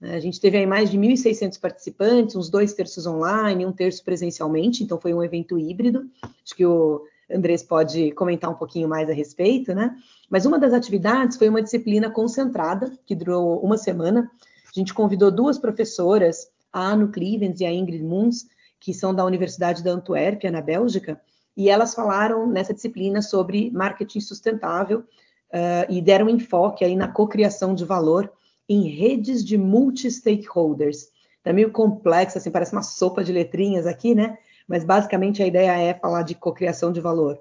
A 0.00 0.20
gente 0.20 0.40
teve 0.40 0.56
aí 0.56 0.66
mais 0.66 0.90
de 0.90 0.98
1.600 0.98 1.58
participantes, 1.60 2.36
uns 2.36 2.48
dois 2.48 2.72
terços 2.72 3.04
online, 3.04 3.66
um 3.66 3.72
terço 3.72 4.04
presencialmente, 4.04 4.84
então 4.84 5.00
foi 5.00 5.12
um 5.12 5.22
evento 5.22 5.58
híbrido. 5.58 6.08
Acho 6.22 6.54
que 6.54 6.64
o 6.64 7.04
Andrés 7.30 7.62
pode 7.62 8.12
comentar 8.12 8.48
um 8.48 8.54
pouquinho 8.54 8.88
mais 8.88 9.10
a 9.10 9.12
respeito, 9.12 9.74
né? 9.74 9.96
Mas 10.30 10.46
uma 10.46 10.58
das 10.58 10.72
atividades 10.72 11.36
foi 11.36 11.48
uma 11.48 11.62
disciplina 11.62 12.08
concentrada, 12.08 12.92
que 13.04 13.14
durou 13.14 13.60
uma 13.60 13.76
semana. 13.76 14.30
A 14.64 14.78
gente 14.78 14.94
convidou 14.94 15.30
duas 15.32 15.58
professoras, 15.58 16.48
a 16.72 16.90
Anu 16.90 17.08
Clevens 17.08 17.60
e 17.60 17.66
a 17.66 17.72
Ingrid 17.72 18.04
Moons, 18.04 18.46
que 18.78 18.94
são 18.94 19.12
da 19.12 19.24
Universidade 19.24 19.82
da 19.82 19.90
Antuérpia, 19.90 20.50
na 20.50 20.62
Bélgica, 20.62 21.20
e 21.58 21.68
elas 21.68 21.92
falaram 21.92 22.46
nessa 22.46 22.72
disciplina 22.72 23.20
sobre 23.20 23.68
marketing 23.72 24.20
sustentável 24.20 25.00
uh, 25.00 25.90
e 25.92 26.00
deram 26.00 26.28
enfoque 26.28 26.84
aí 26.84 26.94
na 26.94 27.08
cocriação 27.08 27.74
de 27.74 27.84
valor 27.84 28.32
em 28.68 28.82
redes 28.88 29.44
de 29.44 29.58
multi-stakeholders. 29.58 31.08
Tá 31.42 31.52
meio 31.52 31.72
complexo, 31.72 32.38
assim, 32.38 32.52
parece 32.52 32.72
uma 32.72 32.84
sopa 32.84 33.24
de 33.24 33.32
letrinhas 33.32 33.88
aqui, 33.88 34.14
né? 34.14 34.38
Mas 34.68 34.84
basicamente 34.84 35.42
a 35.42 35.46
ideia 35.48 35.76
é 35.76 35.94
falar 35.94 36.22
de 36.22 36.36
cocriação 36.36 36.92
de 36.92 37.00
valor 37.00 37.40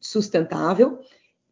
sustentável 0.00 0.98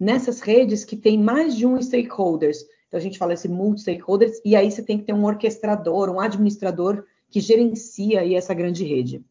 nessas 0.01 0.41
redes 0.41 0.87
que 0.87 0.97
tem 0.97 1.19
mais 1.19 1.55
de 1.55 1.67
um 1.67 1.81
stakeholders, 1.81 2.65
Então 2.87 2.97
a 2.97 3.03
gente 3.03 3.19
fala 3.19 3.35
esse 3.35 3.49
multi-stakeholders, 3.49 4.41
e 4.47 4.57
aí 4.57 4.71
você 4.71 4.83
tem 4.83 4.97
que 4.97 5.05
ter 5.05 5.13
um 5.13 5.27
orquestrador, 5.27 6.09
um 6.09 6.21
administrador 6.21 7.05
que 7.29 7.39
gerencia 7.39 8.21
aí 8.21 8.35
essa 8.35 8.55
grande 8.55 8.83
rede. 8.83 9.23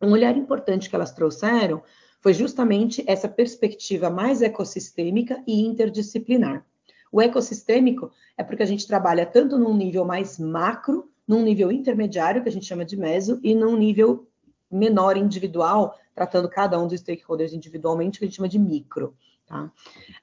Um 0.00 0.12
olhar 0.12 0.34
importante 0.34 0.88
que 0.88 0.96
elas 0.96 1.12
trouxeram 1.12 1.82
foi 2.20 2.34
justamente 2.34 3.04
essa 3.06 3.28
perspectiva 3.28 4.10
mais 4.10 4.42
ecossistêmica 4.42 5.42
e 5.46 5.64
interdisciplinar. 5.64 6.64
O 7.12 7.20
ecossistêmico 7.20 8.10
é 8.36 8.42
porque 8.42 8.62
a 8.62 8.66
gente 8.66 8.86
trabalha 8.86 9.24
tanto 9.24 9.58
num 9.58 9.76
nível 9.76 10.04
mais 10.04 10.38
macro, 10.38 11.08
num 11.26 11.42
nível 11.42 11.72
intermediário, 11.72 12.42
que 12.42 12.48
a 12.48 12.52
gente 12.52 12.66
chama 12.66 12.84
de 12.84 12.96
meso, 12.96 13.40
e 13.42 13.54
num 13.54 13.76
nível 13.76 14.26
menor 14.70 15.16
individual, 15.16 15.98
tratando 16.14 16.48
cada 16.48 16.78
um 16.78 16.86
dos 16.86 17.00
stakeholders 17.00 17.52
individualmente, 17.52 18.18
que 18.18 18.24
a 18.24 18.28
gente 18.28 18.36
chama 18.36 18.48
de 18.48 18.58
micro. 18.58 19.14
Tá? 19.46 19.70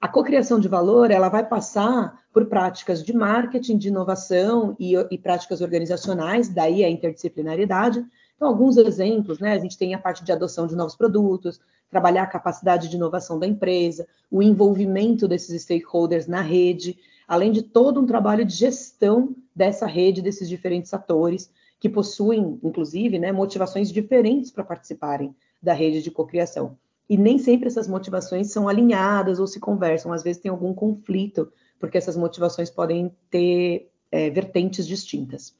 A 0.01 0.07
cocriação 0.07 0.59
de 0.59 0.67
valor 0.67 1.09
ela 1.09 1.29
vai 1.29 1.47
passar 1.47 2.21
por 2.33 2.45
práticas 2.47 3.01
de 3.01 3.13
marketing, 3.13 3.77
de 3.77 3.87
inovação 3.87 4.75
e, 4.77 4.95
e 5.09 5.17
práticas 5.17 5.61
organizacionais, 5.61 6.49
daí 6.49 6.83
a 6.83 6.89
interdisciplinaridade. 6.89 8.05
Então, 8.35 8.47
alguns 8.47 8.75
exemplos, 8.75 9.39
né? 9.39 9.53
A 9.53 9.59
gente 9.59 9.77
tem 9.77 9.93
a 9.93 9.99
parte 9.99 10.23
de 10.23 10.31
adoção 10.31 10.67
de 10.67 10.75
novos 10.75 10.95
produtos, 10.95 11.61
trabalhar 11.93 12.23
a 12.23 12.27
capacidade 12.27 12.89
de 12.89 12.95
inovação 12.95 13.37
da 13.37 13.45
empresa, 13.45 14.07
o 14.31 14.41
envolvimento 14.41 15.27
desses 15.27 15.61
stakeholders 15.61 16.25
na 16.25 16.41
rede, 16.41 16.97
além 17.27 17.51
de 17.51 17.61
todo 17.61 18.01
um 18.01 18.05
trabalho 18.07 18.43
de 18.43 18.55
gestão 18.55 19.35
dessa 19.55 19.85
rede, 19.85 20.19
desses 20.19 20.49
diferentes 20.49 20.91
atores, 20.91 21.51
que 21.79 21.87
possuem, 21.87 22.59
inclusive, 22.63 23.19
né, 23.19 23.31
motivações 23.31 23.91
diferentes 23.91 24.49
para 24.49 24.63
participarem 24.63 25.35
da 25.61 25.71
rede 25.71 26.01
de 26.01 26.09
cocriação. 26.09 26.75
E 27.07 27.15
nem 27.15 27.37
sempre 27.37 27.67
essas 27.67 27.87
motivações 27.87 28.51
são 28.51 28.67
alinhadas 28.67 29.39
ou 29.39 29.45
se 29.45 29.59
conversam, 29.59 30.11
às 30.11 30.23
vezes 30.23 30.41
tem 30.41 30.49
algum 30.49 30.73
conflito, 30.73 31.51
porque 31.79 31.97
essas 31.97 32.17
motivações 32.17 32.71
podem 32.71 33.15
ter 33.29 33.91
é, 34.11 34.31
vertentes 34.31 34.87
distintas. 34.87 35.53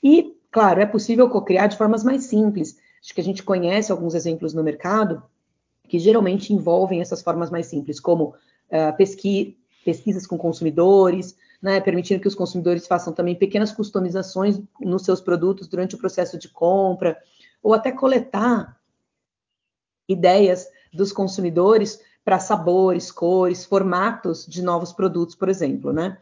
E, 0.00 0.36
claro, 0.52 0.80
é 0.80 0.86
possível 0.86 1.28
cocriar 1.28 1.68
de 1.68 1.76
formas 1.76 2.04
mais 2.04 2.24
simples. 2.24 2.78
Acho 3.02 3.12
que 3.12 3.20
a 3.20 3.24
gente 3.24 3.42
conhece 3.42 3.90
alguns 3.90 4.14
exemplos 4.14 4.54
no 4.54 4.62
mercado 4.62 5.20
que 5.88 5.98
geralmente 5.98 6.52
envolvem 6.52 7.00
essas 7.00 7.22
formas 7.22 7.50
mais 7.50 7.66
simples, 7.66 8.00
como 8.00 8.34
uh, 8.70 8.96
pesqui 8.96 9.58
pesquisas 9.84 10.26
com 10.26 10.38
consumidores, 10.38 11.36
né, 11.62 11.80
permitindo 11.80 12.20
que 12.20 12.28
os 12.28 12.34
consumidores 12.34 12.86
façam 12.86 13.12
também 13.12 13.34
pequenas 13.34 13.70
customizações 13.70 14.60
nos 14.80 15.02
seus 15.02 15.20
produtos 15.20 15.68
durante 15.68 15.94
o 15.94 15.98
processo 15.98 16.38
de 16.38 16.48
compra, 16.48 17.18
ou 17.62 17.74
até 17.74 17.92
coletar 17.92 18.78
ideias 20.08 20.68
dos 20.92 21.12
consumidores 21.12 22.00
para 22.24 22.38
sabores, 22.38 23.10
cores, 23.10 23.64
formatos 23.64 24.46
de 24.46 24.62
novos 24.62 24.92
produtos, 24.92 25.34
por 25.34 25.48
exemplo, 25.48 25.92
né? 25.92 26.18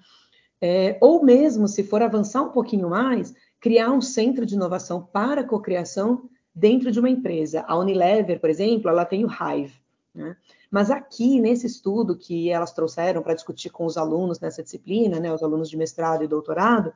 É, 0.61 0.97
ou 1.00 1.25
mesmo, 1.25 1.66
se 1.66 1.83
for 1.83 2.02
avançar 2.02 2.42
um 2.42 2.50
pouquinho 2.50 2.88
mais, 2.88 3.35
criar 3.61 3.90
um 3.90 4.00
centro 4.00 4.47
de 4.47 4.54
inovação 4.54 5.02
para 5.02 5.45
cocriação 5.45 6.28
dentro 6.55 6.91
de 6.91 6.99
uma 7.01 7.11
empresa. 7.11 7.65
A 7.67 7.77
Unilever, 7.79 8.41
por 8.41 8.51
exemplo, 8.51 8.89
ela 8.89 9.05
tem 9.05 9.25
o 9.25 9.29
Hive. 9.29 9.75
Né? 10.15 10.37
Mas 10.71 10.91
aqui, 10.91 11.41
nesse 11.41 11.67
estudo 11.67 12.17
que 12.17 12.51
elas 12.51 12.73
trouxeram 12.73 13.23
para 13.23 13.35
discutir 13.35 13.71
com 13.71 13.85
os 13.85 13.97
alunos 13.97 14.41
nessa 14.41 14.63
disciplina, 14.63 15.19
né, 15.19 15.33
os 15.33 15.43
alunos 15.43 15.69
de 15.69 15.77
mestrado 15.77 16.25
e 16.25 16.29
doutorado, 16.29 16.93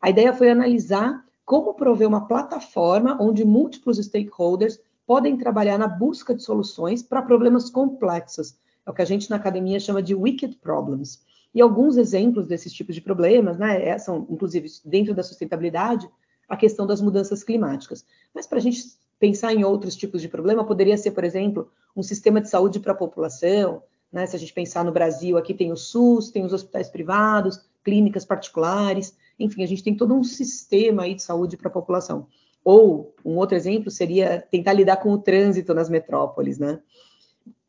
a 0.00 0.10
ideia 0.10 0.32
foi 0.32 0.50
analisar 0.50 1.24
como 1.44 1.74
prover 1.74 2.06
uma 2.06 2.26
plataforma 2.26 3.16
onde 3.20 3.44
múltiplos 3.44 3.98
stakeholders 3.98 4.78
podem 5.06 5.36
trabalhar 5.36 5.78
na 5.78 5.88
busca 5.88 6.34
de 6.34 6.42
soluções 6.42 7.02
para 7.02 7.22
problemas 7.22 7.70
complexos. 7.70 8.56
É 8.84 8.90
o 8.90 8.94
que 8.94 9.02
a 9.02 9.06
gente 9.06 9.30
na 9.30 9.36
academia 9.36 9.80
chama 9.80 10.02
de 10.02 10.14
wicked 10.14 10.56
problems. 10.56 11.24
E 11.54 11.60
alguns 11.60 11.96
exemplos 11.96 12.46
desses 12.46 12.72
tipos 12.72 12.94
de 12.94 13.00
problemas, 13.00 13.58
né, 13.58 13.82
é, 13.88 13.98
são, 13.98 14.26
inclusive, 14.28 14.68
dentro 14.84 15.14
da 15.14 15.22
sustentabilidade, 15.22 16.08
a 16.48 16.56
questão 16.56 16.86
das 16.86 17.00
mudanças 17.00 17.44
climáticas. 17.44 18.04
Mas 18.34 18.46
para 18.46 18.58
a 18.58 18.60
gente 18.60 18.82
pensar 19.18 19.52
em 19.52 19.64
outros 19.64 19.96
tipos 19.96 20.22
de 20.22 20.28
problema, 20.28 20.64
poderia 20.64 20.96
ser, 20.96 21.10
por 21.10 21.24
exemplo, 21.24 21.70
um 21.94 22.02
sistema 22.02 22.40
de 22.40 22.48
saúde 22.48 22.80
para 22.80 22.92
a 22.92 22.96
população. 22.96 23.82
Né? 24.12 24.26
Se 24.26 24.36
a 24.36 24.38
gente 24.38 24.52
pensar 24.52 24.84
no 24.84 24.92
Brasil, 24.92 25.36
aqui 25.36 25.52
tem 25.52 25.72
o 25.72 25.76
SUS, 25.76 26.30
tem 26.30 26.44
os 26.44 26.52
hospitais 26.52 26.88
privados, 26.88 27.60
clínicas 27.84 28.24
particulares, 28.24 29.16
enfim, 29.38 29.62
a 29.62 29.66
gente 29.66 29.82
tem 29.82 29.96
todo 29.96 30.14
um 30.14 30.24
sistema 30.24 31.02
aí 31.02 31.14
de 31.14 31.22
saúde 31.22 31.56
para 31.56 31.68
a 31.68 31.72
população. 31.72 32.26
Ou 32.64 33.14
um 33.24 33.36
outro 33.36 33.56
exemplo 33.56 33.90
seria 33.90 34.44
tentar 34.50 34.72
lidar 34.72 34.96
com 34.96 35.10
o 35.12 35.18
trânsito 35.18 35.72
nas 35.72 35.88
metrópoles, 35.88 36.58
né? 36.58 36.80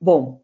Bom, 0.02 0.42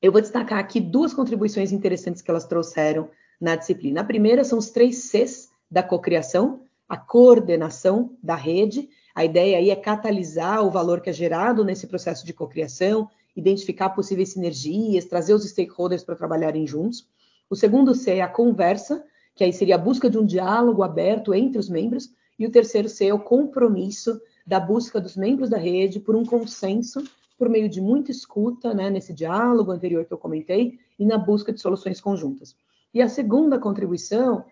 eu 0.00 0.12
vou 0.12 0.20
destacar 0.20 0.58
aqui 0.58 0.80
duas 0.80 1.14
contribuições 1.14 1.72
interessantes 1.72 2.22
que 2.22 2.30
elas 2.30 2.46
trouxeram 2.46 3.08
na 3.40 3.56
disciplina. 3.56 4.02
A 4.02 4.04
primeira 4.04 4.44
são 4.44 4.58
os 4.58 4.70
três 4.70 5.10
Cs 5.10 5.50
da 5.70 5.82
cocriação, 5.82 6.60
a 6.88 6.96
coordenação 6.96 8.16
da 8.22 8.34
rede. 8.34 8.88
A 9.14 9.24
ideia 9.24 9.58
aí 9.58 9.70
é 9.70 9.76
catalisar 9.76 10.64
o 10.64 10.70
valor 10.70 11.00
que 11.00 11.10
é 11.10 11.12
gerado 11.12 11.64
nesse 11.64 11.86
processo 11.86 12.24
de 12.24 12.32
cocriação, 12.32 13.08
identificar 13.34 13.90
possíveis 13.90 14.32
sinergias, 14.32 15.04
trazer 15.04 15.34
os 15.34 15.44
stakeholders 15.44 16.04
para 16.04 16.16
trabalharem 16.16 16.66
juntos. 16.66 17.06
O 17.48 17.56
segundo 17.56 17.94
C 17.94 18.16
é 18.16 18.22
a 18.22 18.28
conversa, 18.28 19.04
que 19.34 19.44
aí 19.44 19.52
seria 19.52 19.74
a 19.74 19.78
busca 19.78 20.08
de 20.08 20.18
um 20.18 20.24
diálogo 20.24 20.82
aberto 20.82 21.34
entre 21.34 21.58
os 21.58 21.68
membros. 21.68 22.10
E 22.38 22.46
o 22.46 22.50
terceiro 22.50 22.88
C 22.88 23.06
é 23.06 23.14
o 23.14 23.20
compromisso 23.20 24.20
da 24.46 24.60
busca 24.60 25.00
dos 25.00 25.16
membros 25.16 25.50
da 25.50 25.58
rede 25.58 25.98
por 25.98 26.14
um 26.14 26.24
consenso 26.24 27.02
por 27.38 27.48
meio 27.48 27.68
de 27.68 27.80
muita 27.80 28.10
escuta, 28.10 28.72
né, 28.72 28.88
nesse 28.88 29.12
diálogo 29.12 29.70
anterior 29.70 30.04
que 30.04 30.12
eu 30.12 30.18
comentei, 30.18 30.78
e 30.98 31.04
na 31.04 31.18
busca 31.18 31.52
de 31.52 31.60
soluções 31.60 32.00
conjuntas. 32.00 32.56
E 32.94 33.02
a 33.02 33.08
segunda 33.08 33.58
contribuição 33.58 34.44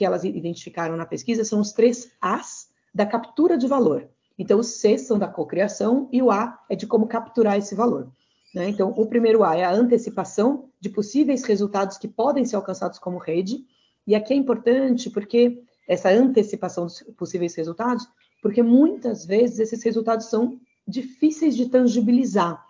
que 0.00 0.04
elas 0.06 0.24
identificaram 0.24 0.96
na 0.96 1.04
pesquisa 1.04 1.44
são 1.44 1.60
os 1.60 1.72
três 1.72 2.10
As 2.22 2.70
da 2.94 3.04
captura 3.04 3.58
de 3.58 3.66
valor. 3.66 4.08
Então, 4.38 4.58
os 4.58 4.80
C 4.80 4.96
são 4.96 5.18
da 5.18 5.28
cocriação 5.28 6.08
e 6.10 6.22
o 6.22 6.30
A 6.30 6.58
é 6.70 6.74
de 6.74 6.86
como 6.86 7.06
capturar 7.06 7.58
esse 7.58 7.74
valor. 7.74 8.10
Né? 8.54 8.70
Então, 8.70 8.94
o 8.96 9.04
primeiro 9.04 9.44
A 9.44 9.56
é 9.56 9.62
a 9.62 9.70
antecipação 9.70 10.70
de 10.80 10.88
possíveis 10.88 11.44
resultados 11.44 11.98
que 11.98 12.08
podem 12.08 12.46
ser 12.46 12.56
alcançados 12.56 12.98
como 12.98 13.18
rede. 13.18 13.62
E 14.06 14.14
aqui 14.14 14.32
é 14.32 14.36
importante 14.38 15.10
porque 15.10 15.62
essa 15.86 16.08
antecipação 16.08 16.86
dos 16.86 17.02
possíveis 17.18 17.54
resultados, 17.54 18.08
porque 18.40 18.62
muitas 18.62 19.26
vezes 19.26 19.58
esses 19.58 19.82
resultados 19.82 20.30
são 20.30 20.58
difíceis 20.88 21.54
de 21.54 21.68
tangibilizar. 21.68 22.64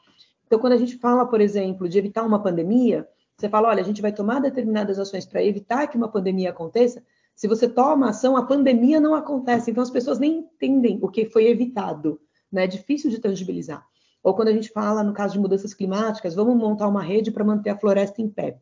Então, 0.48 0.58
quando 0.58 0.72
a 0.72 0.78
gente 0.78 0.96
fala, 0.96 1.24
por 1.24 1.40
exemplo, 1.40 1.88
de 1.88 1.96
evitar 1.96 2.24
uma 2.24 2.42
pandemia, 2.42 3.08
você 3.36 3.48
fala, 3.48 3.68
olha, 3.68 3.80
a 3.80 3.86
gente 3.86 4.02
vai 4.02 4.12
tomar 4.12 4.40
determinadas 4.40 4.98
ações 4.98 5.24
para 5.24 5.42
evitar 5.42 5.86
que 5.86 5.96
uma 5.96 6.08
pandemia 6.08 6.50
aconteça. 6.50 7.02
Se 7.40 7.48
você 7.48 7.66
toma 7.66 8.10
ação, 8.10 8.36
a 8.36 8.44
pandemia 8.44 9.00
não 9.00 9.14
acontece. 9.14 9.70
Então 9.70 9.82
as 9.82 9.88
pessoas 9.88 10.18
nem 10.18 10.40
entendem 10.40 10.98
o 11.00 11.08
que 11.08 11.24
foi 11.24 11.46
evitado. 11.46 12.20
Né? 12.52 12.64
É 12.64 12.66
difícil 12.66 13.08
de 13.08 13.18
tangibilizar. 13.18 13.82
Ou 14.22 14.34
quando 14.34 14.48
a 14.48 14.52
gente 14.52 14.68
fala, 14.68 15.02
no 15.02 15.14
caso 15.14 15.32
de 15.32 15.40
mudanças 15.40 15.72
climáticas, 15.72 16.34
vamos 16.34 16.54
montar 16.54 16.86
uma 16.86 17.02
rede 17.02 17.30
para 17.30 17.42
manter 17.42 17.70
a 17.70 17.78
floresta 17.78 18.20
em 18.20 18.28
pé. 18.28 18.58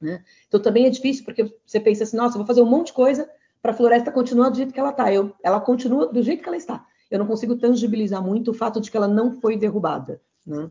Né? 0.00 0.22
Então 0.46 0.62
também 0.62 0.86
é 0.86 0.90
difícil, 0.90 1.24
porque 1.24 1.52
você 1.66 1.80
pensa 1.80 2.04
assim, 2.04 2.16
nossa, 2.16 2.38
vou 2.38 2.46
fazer 2.46 2.62
um 2.62 2.66
monte 2.66 2.86
de 2.86 2.92
coisa 2.92 3.28
para 3.60 3.72
a 3.72 3.74
floresta 3.74 4.12
continuar 4.12 4.50
do 4.50 4.56
jeito 4.56 4.72
que 4.72 4.78
ela 4.78 4.90
está. 4.90 5.06
Ela 5.42 5.60
continua 5.60 6.06
do 6.06 6.22
jeito 6.22 6.44
que 6.44 6.48
ela 6.48 6.56
está. 6.56 6.86
Eu 7.10 7.18
não 7.18 7.26
consigo 7.26 7.56
tangibilizar 7.56 8.22
muito 8.22 8.52
o 8.52 8.54
fato 8.54 8.80
de 8.80 8.88
que 8.88 8.96
ela 8.96 9.08
não 9.08 9.32
foi 9.32 9.56
derrubada. 9.56 10.20
Né? 10.46 10.70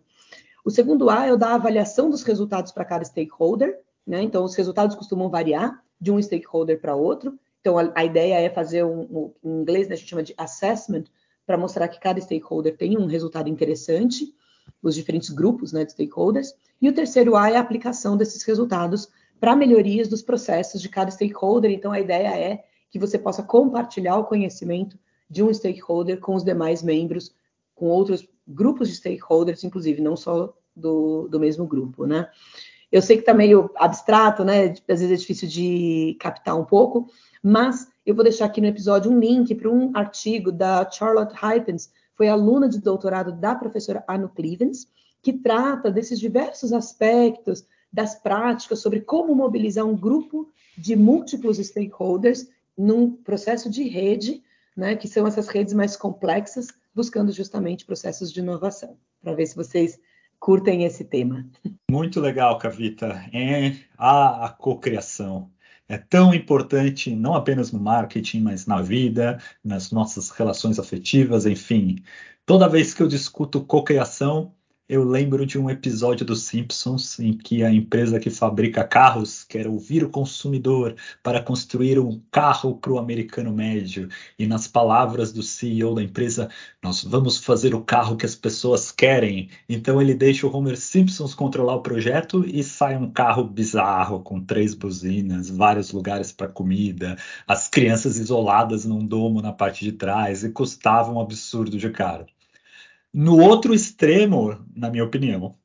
O 0.64 0.72
segundo 0.72 1.10
A 1.10 1.26
é 1.26 1.34
o 1.34 1.38
da 1.38 1.54
avaliação 1.56 2.10
dos 2.10 2.24
resultados 2.24 2.72
para 2.72 2.86
cada 2.86 3.04
stakeholder. 3.04 3.78
Né? 4.08 4.22
Então, 4.22 4.42
os 4.46 4.56
resultados 4.56 4.96
costumam 4.96 5.30
variar 5.30 5.84
de 6.02 6.12
um 6.12 6.20
stakeholder 6.22 6.82
para 6.82 6.96
outro. 6.96 7.38
Então, 7.62 7.78
a, 7.78 7.92
a, 7.94 8.04
ideia 8.04 8.40
é 8.40 8.50
fazer 8.50 8.84
um, 8.84 9.02
um, 9.02 9.34
em 9.44 9.62
inglês, 9.62 9.88
né, 9.88 9.94
a 9.94 9.98
gente 9.98 10.10
chama 10.10 10.24
de 10.24 10.34
assessment, 10.36 11.04
para 11.46 11.58
mostrar 11.58 11.88
que 11.88 12.00
cada 12.00 12.20
stakeholder 12.20 12.76
tem 12.76 12.98
um 12.98 13.06
resultado 13.06 13.50
interessante, 13.50 14.34
os 14.82 14.96
diferentes 14.96 15.30
grupos 15.30 15.72
né, 15.72 15.86
de 15.86 15.92
stakeholders. 15.92 16.56
E 16.82 16.90
o 16.90 16.94
terceiro 16.94 17.36
A 17.36 17.52
é 17.52 17.58
a 17.58 17.60
aplicação 17.60 18.18
desses 18.18 18.44
resultados 18.44 19.10
para 19.40 19.56
melhorias 19.56 20.08
dos 20.08 20.22
processos 20.22 20.82
de 20.82 20.90
cada 20.90 21.12
stakeholder. 21.12 21.72
Então, 21.72 21.92
a 21.92 22.00
ideia 22.00 22.38
é 22.38 22.64
que 22.90 23.00
você 23.00 23.18
possa 23.18 23.44
compartilhar 23.44 24.18
o 24.18 24.26
conhecimento 24.26 24.98
de 25.30 25.44
um 25.44 25.54
stakeholder 25.54 26.20
com 26.20 26.36
os 26.36 26.44
demais 26.44 26.82
membros, 26.82 27.34
com 27.76 27.88
outros 27.88 28.28
grupos 28.48 28.90
de 28.90 28.96
stakeholders, 28.96 29.64
inclusive, 29.64 30.02
não 30.02 30.16
só 30.16 30.54
do, 30.76 31.28
do 31.28 31.40
mesmo 31.40 31.66
grupo, 31.66 32.06
né? 32.06 32.30
Eu 32.92 33.02
sei 33.02 33.16
que 33.16 33.22
está 33.22 33.34
meio 33.34 33.72
abstrato, 33.76 34.44
né? 34.44 34.66
Às 34.72 34.80
vezes 35.00 35.12
é 35.12 35.16
difícil 35.16 35.48
de 35.48 36.18
captar 36.20 36.60
um 36.60 36.66
pouco, 36.66 37.08
mas 37.42 37.88
eu 38.06 38.14
vou 38.14 38.24
deixar 38.24 38.46
aqui 38.46 38.60
no 38.60 38.68
episódio 38.68 39.12
um 39.12 39.20
link 39.20 39.54
para 39.56 39.70
um 39.70 39.92
artigo 39.96 40.52
da 40.52 40.90
Charlotte 40.90 41.34
Hypens, 41.34 41.90
foi 42.16 42.28
aluna 42.28 42.68
de 42.68 42.80
doutorado 42.80 43.32
da 43.32 43.56
professora 43.56 44.04
Anu 44.08 44.30
Clevens, 44.30 44.88
que 45.22 45.34
trata 45.34 45.90
desses 45.90 46.20
diversos 46.20 46.74
aspectos 46.74 47.66
das 47.92 48.16
práticas 48.16 48.80
sobre 48.80 49.02
como 49.02 49.36
mobilizar 49.36 49.86
um 49.86 49.96
grupo 49.96 50.50
de 50.78 50.96
múltiplos 50.96 51.58
stakeholders 51.58 52.48
num 52.78 53.12
processo 53.12 53.70
de 53.70 53.84
rede, 53.84 54.44
né, 54.76 54.96
que 54.96 55.08
são 55.08 55.28
essas 55.28 55.48
redes 55.48 55.74
mais 55.74 55.96
complexas, 55.96 56.68
buscando 56.94 57.32
justamente 57.32 57.86
processos 57.86 58.32
de 58.32 58.40
inovação, 58.40 58.98
para 59.22 59.34
ver 59.34 59.46
se 59.46 59.56
vocês 59.56 60.00
curtem 60.42 60.84
esse 60.84 61.06
tema. 61.06 61.48
Muito 61.90 62.20
legal, 62.20 62.58
Cavita. 62.58 63.24
É 63.32 63.76
a, 63.98 64.48
a 64.48 64.50
cocriação. 64.50 65.52
é 65.88 65.98
tão 65.98 66.34
importante 66.34 67.16
não 67.16 67.36
apenas 67.36 67.72
no 67.72 67.80
marketing, 67.80 68.42
mas 68.42 68.66
na 68.66 68.82
vida, 68.82 69.40
nas 69.64 69.92
nossas 69.92 70.32
relações 70.32 70.80
afetivas, 70.80 71.46
enfim. 71.46 71.98
Toda 72.46 72.68
vez 72.68 72.94
que 72.94 73.04
eu 73.04 73.08
discuto 73.08 73.64
cocriação, 73.64 74.54
eu 74.92 75.06
lembro 75.06 75.46
de 75.46 75.58
um 75.58 75.70
episódio 75.70 76.26
dos 76.26 76.44
Simpsons 76.44 77.18
em 77.18 77.32
que 77.32 77.64
a 77.64 77.72
empresa 77.72 78.20
que 78.20 78.30
fabrica 78.30 78.84
carros 78.84 79.42
quer 79.46 79.66
ouvir 79.66 80.04
o 80.04 80.10
consumidor 80.10 80.98
para 81.24 81.42
construir 81.42 81.98
um 81.98 82.22
carro 82.30 82.76
para 82.76 82.92
o 82.92 83.00
americano 83.00 83.54
médio. 83.54 84.10
E 84.38 84.46
nas 84.46 84.68
palavras 84.68 85.32
do 85.32 85.42
CEO 85.42 85.96
da 85.96 86.04
empresa, 86.04 86.50
nós 86.84 87.06
vamos 87.06 87.38
fazer 87.38 87.74
o 87.74 87.80
carro 87.80 88.18
que 88.18 88.26
as 88.26 88.36
pessoas 88.36 88.92
querem. 88.92 89.50
Então 89.70 90.02
ele 90.02 90.14
deixa 90.14 90.46
o 90.46 90.54
Homer 90.54 90.76
Simpsons 90.76 91.34
controlar 91.34 91.76
o 91.76 91.82
projeto 91.82 92.44
e 92.46 92.62
sai 92.62 92.98
um 92.98 93.10
carro 93.10 93.46
bizarro 93.46 94.20
com 94.20 94.42
três 94.42 94.74
buzinas, 94.74 95.50
vários 95.50 95.94
lugares 95.94 96.34
para 96.34 96.50
comida, 96.50 97.16
as 97.48 97.70
crianças 97.70 98.18
isoladas 98.20 98.84
num 98.84 99.06
domo 99.06 99.42
na 99.42 99.54
parte 99.54 99.86
de 99.86 99.94
trás 99.94 100.44
e 100.44 100.50
custava 100.50 101.10
um 101.14 101.22
absurdo 101.22 101.78
de 101.78 101.90
caro. 101.92 102.26
No 103.14 103.38
outro 103.38 103.74
extremo, 103.74 104.66
na 104.76 104.90
minha 104.90 105.04
opinião, 105.04 105.56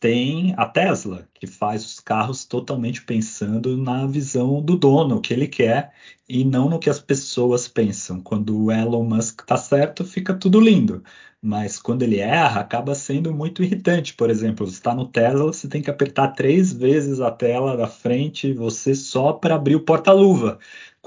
tem 0.00 0.54
a 0.56 0.66
Tesla, 0.66 1.28
que 1.38 1.46
faz 1.46 1.84
os 1.84 2.00
carros 2.00 2.44
totalmente 2.44 3.02
pensando 3.02 3.76
na 3.76 4.06
visão 4.06 4.60
do 4.62 4.76
dono, 4.76 5.16
o 5.16 5.20
que 5.20 5.32
ele 5.32 5.46
quer, 5.46 5.92
e 6.28 6.44
não 6.44 6.68
no 6.68 6.78
que 6.78 6.90
as 6.90 7.00
pessoas 7.00 7.68
pensam. 7.68 8.20
Quando 8.20 8.64
o 8.64 8.72
Elon 8.72 9.04
Musk 9.04 9.40
está 9.40 9.56
certo, 9.56 10.04
fica 10.04 10.34
tudo 10.34 10.60
lindo. 10.60 11.02
Mas 11.40 11.78
quando 11.78 12.02
ele 12.02 12.18
erra, 12.18 12.60
acaba 12.60 12.94
sendo 12.94 13.32
muito 13.32 13.62
irritante. 13.62 14.12
Por 14.14 14.28
exemplo, 14.28 14.66
você 14.66 14.72
está 14.72 14.94
no 14.94 15.06
Tesla, 15.06 15.44
você 15.44 15.68
tem 15.68 15.80
que 15.80 15.90
apertar 15.90 16.28
três 16.28 16.72
vezes 16.72 17.20
a 17.20 17.30
tela 17.30 17.76
da 17.76 17.86
frente, 17.86 18.52
você 18.52 18.94
só 18.94 19.32
para 19.32 19.54
abrir 19.54 19.76
o 19.76 19.84
porta-luva 19.84 20.58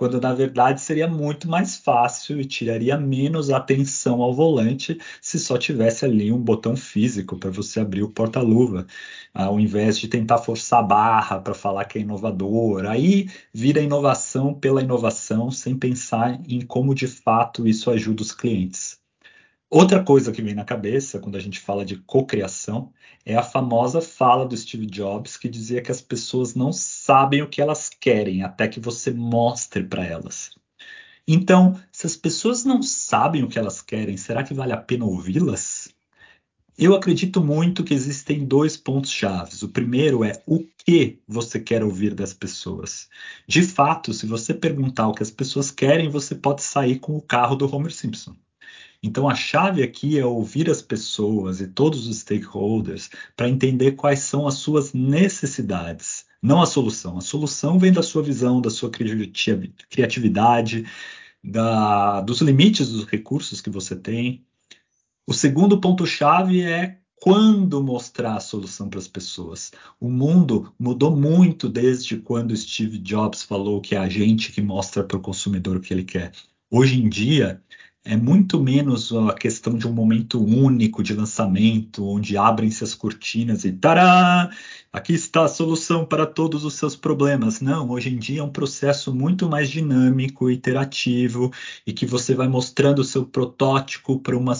quando 0.01 0.19
na 0.19 0.33
verdade 0.33 0.81
seria 0.81 1.07
muito 1.07 1.47
mais 1.47 1.77
fácil 1.77 2.41
e 2.41 2.45
tiraria 2.45 2.97
menos 2.97 3.51
atenção 3.51 4.21
ao 4.23 4.33
volante 4.33 4.97
se 5.21 5.37
só 5.37 5.59
tivesse 5.59 6.05
ali 6.05 6.31
um 6.31 6.39
botão 6.39 6.75
físico 6.75 7.37
para 7.37 7.51
você 7.51 7.79
abrir 7.79 8.01
o 8.01 8.09
porta-luva, 8.09 8.87
ao 9.31 9.59
invés 9.59 9.99
de 9.99 10.07
tentar 10.21 10.37
forçar 10.37 10.79
a 10.79 10.83
barra 10.83 11.39
para 11.39 11.53
falar 11.53 11.85
que 11.85 11.97
é 11.97 12.01
inovador. 12.01 12.85
Aí 12.85 13.29
vira 13.53 13.81
inovação 13.81 14.53
pela 14.53 14.81
inovação, 14.81 15.49
sem 15.51 15.75
pensar 15.75 16.39
em 16.47 16.61
como 16.61 16.93
de 16.93 17.07
fato 17.07 17.67
isso 17.67 17.89
ajuda 17.89 18.21
os 18.21 18.31
clientes. 18.31 18.99
Outra 19.69 20.03
coisa 20.03 20.31
que 20.31 20.41
vem 20.41 20.53
na 20.53 20.65
cabeça 20.65 21.19
quando 21.19 21.37
a 21.37 21.39
gente 21.39 21.59
fala 21.59 21.85
de 21.85 21.97
cocriação 21.97 22.91
é 23.25 23.35
a 23.35 23.43
famosa 23.43 24.01
fala 24.01 24.45
do 24.45 24.55
Steve 24.55 24.85
Jobs 24.85 25.37
que 25.37 25.47
dizia 25.47 25.81
que 25.81 25.91
as 25.91 26.01
pessoas 26.01 26.53
não 26.53 26.73
sabem 26.73 27.41
o 27.41 27.47
que 27.47 27.61
elas 27.61 27.89
querem 27.89 28.43
até 28.43 28.67
que 28.67 28.79
você 28.79 29.11
mostre 29.11 29.83
para 29.83 30.05
elas. 30.05 30.51
Então, 31.27 31.79
se 31.91 32.05
as 32.05 32.17
pessoas 32.17 32.65
não 32.65 32.83
sabem 32.83 33.43
o 33.43 33.47
que 33.47 33.57
elas 33.57 33.81
querem, 33.81 34.17
será 34.17 34.43
que 34.43 34.53
vale 34.53 34.73
a 34.73 34.77
pena 34.77 35.05
ouvi-las? 35.05 35.80
Eu 36.77 36.95
acredito 36.95 37.43
muito 37.43 37.83
que 37.83 37.93
existem 37.93 38.45
dois 38.45 38.75
pontos 38.77 39.11
chaves. 39.11 39.61
O 39.61 39.69
primeiro 39.69 40.23
é 40.23 40.41
o 40.47 40.65
que 40.85 41.19
você 41.27 41.59
quer 41.59 41.83
ouvir 41.83 42.13
das 42.13 42.33
pessoas. 42.33 43.07
De 43.47 43.61
fato, 43.61 44.13
se 44.13 44.25
você 44.25 44.53
perguntar 44.53 45.07
o 45.07 45.13
que 45.13 45.21
as 45.21 45.31
pessoas 45.31 45.69
querem, 45.69 46.09
você 46.09 46.33
pode 46.33 46.63
sair 46.63 46.99
com 46.99 47.15
o 47.15 47.21
carro 47.21 47.55
do 47.55 47.73
Homer 47.73 47.91
Simpson. 47.91 48.35
Então, 49.03 49.27
a 49.27 49.35
chave 49.35 49.81
aqui 49.81 50.19
é 50.19 50.25
ouvir 50.25 50.69
as 50.69 50.81
pessoas 50.81 51.59
e 51.59 51.67
todos 51.67 52.07
os 52.07 52.19
stakeholders 52.19 53.09
para 53.35 53.49
entender 53.49 53.93
quais 53.93 54.19
são 54.19 54.47
as 54.47 54.55
suas 54.55 54.93
necessidades, 54.93 56.25
não 56.41 56.61
a 56.61 56.67
solução. 56.67 57.17
A 57.17 57.21
solução 57.21 57.79
vem 57.79 57.91
da 57.91 58.03
sua 58.03 58.21
visão, 58.21 58.61
da 58.61 58.69
sua 58.69 58.91
criatividade, 58.91 60.85
da, 61.43 62.21
dos 62.21 62.41
limites 62.41 62.89
dos 62.89 63.05
recursos 63.05 63.59
que 63.59 63.71
você 63.71 63.95
tem. 63.95 64.45
O 65.31 65.33
segundo 65.33 65.79
ponto-chave 65.79 66.61
é 66.61 66.97
quando 67.15 67.81
mostrar 67.81 68.35
a 68.35 68.41
solução 68.41 68.89
para 68.89 68.99
as 68.99 69.07
pessoas. 69.07 69.71
O 69.97 70.09
mundo 70.09 70.73
mudou 70.77 71.15
muito 71.15 71.69
desde 71.69 72.17
quando 72.17 72.53
Steve 72.53 72.97
Jobs 72.97 73.41
falou 73.41 73.79
que 73.79 73.95
é 73.95 73.97
a 73.97 74.09
gente 74.09 74.51
que 74.51 74.61
mostra 74.61 75.05
para 75.05 75.15
o 75.15 75.21
consumidor 75.21 75.77
o 75.77 75.79
que 75.79 75.93
ele 75.93 76.03
quer. 76.03 76.33
Hoje 76.69 77.01
em 77.01 77.07
dia, 77.07 77.63
é 78.03 78.17
muito 78.17 78.59
menos 78.59 79.13
a 79.13 79.33
questão 79.33 79.77
de 79.77 79.87
um 79.87 79.93
momento 79.93 80.43
único 80.43 81.01
de 81.01 81.13
lançamento, 81.13 82.05
onde 82.05 82.35
abrem-se 82.35 82.83
as 82.83 82.93
cortinas 82.93 83.63
e 83.63 83.71
tará! 83.71 84.49
Aqui 84.91 85.13
está 85.13 85.45
a 85.45 85.47
solução 85.47 86.05
para 86.05 86.25
todos 86.25 86.65
os 86.65 86.73
seus 86.73 86.97
problemas. 86.97 87.61
Não, 87.61 87.89
hoje 87.89 88.09
em 88.09 88.19
dia 88.19 88.41
é 88.41 88.43
um 88.43 88.51
processo 88.51 89.15
muito 89.15 89.47
mais 89.47 89.69
dinâmico, 89.69 90.51
iterativo, 90.51 91.53
e 91.87 91.93
que 91.93 92.05
você 92.05 92.35
vai 92.35 92.49
mostrando 92.49 92.99
o 92.99 93.05
seu 93.05 93.25
protótipo 93.25 94.19
para 94.19 94.37
uma 94.37 94.55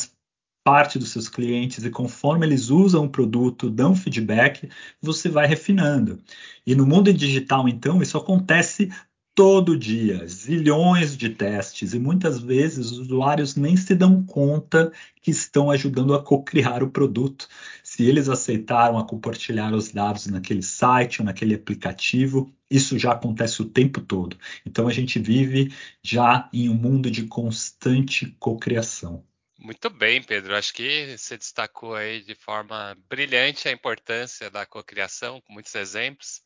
parte 0.63 1.00
dos 1.00 1.10
seus 1.10 1.28
clientes 1.28 1.84
e 1.84 1.89
conforme 1.89 2.45
eles 2.45 2.69
usam 2.69 3.06
o 3.06 3.10
produto, 3.10 3.69
dão 3.69 3.95
feedback, 3.95 4.69
você 5.02 5.30
vai 5.30 5.47
refinando. 5.47 6.19
E 6.65 6.76
no 6.76 6.86
mundo 6.86 7.12
digital, 7.13 7.67
então, 7.67 8.02
isso 8.02 8.17
acontece 8.17 8.89
todo 9.34 9.78
dia, 9.78 10.28
zilhões 10.28 11.15
de 11.15 11.30
testes, 11.30 11.93
e 11.93 12.00
muitas 12.00 12.39
vezes 12.39 12.91
os 12.91 13.00
usuários 13.00 13.56
nem 13.56 13.78
se 13.78 13.95
dão 13.95 14.24
conta 14.24 14.91
que 15.21 15.32
estão 15.32 15.71
ajudando 15.71 16.13
a 16.13 16.21
co-criar 16.21 16.84
o 16.84 16.91
produto. 16.91 17.47
Se 17.84 18.04
eles 18.04 18.28
aceitaram 18.28 18.97
a 18.97 19.06
compartilhar 19.06 19.74
os 19.74 19.91
dados 19.91 20.28
naquele 20.28 20.62
site 20.62 21.21
ou 21.21 21.26
naquele 21.26 21.56
aplicativo, 21.56 22.54
isso 22.69 23.00
já 23.00 23.13
acontece 23.13 23.62
o 23.62 23.65
tempo 23.65 24.02
todo. 24.02 24.38
Então 24.65 24.88
a 24.88 24.93
gente 24.93 25.17
vive 25.17 25.74
já 26.04 26.50
em 26.54 26.69
um 26.69 26.76
mundo 26.76 27.10
de 27.10 27.24
constante 27.26 28.36
cocriação. 28.39 29.24
Muito 29.62 29.89
bem, 29.89 30.24
Pedro. 30.24 30.56
Acho 30.56 30.74
que 30.74 31.17
você 31.17 31.38
destacou 31.38 31.95
aí 31.95 32.24
de 32.24 32.36
forma 32.36 32.95
brilhante 33.08 33.69
a 33.69 33.71
importância 33.71 34.50
da 34.50 34.65
cocriação, 34.65 35.39
com 35.41 35.54
muitos 35.54 35.76
exemplos 35.76 36.41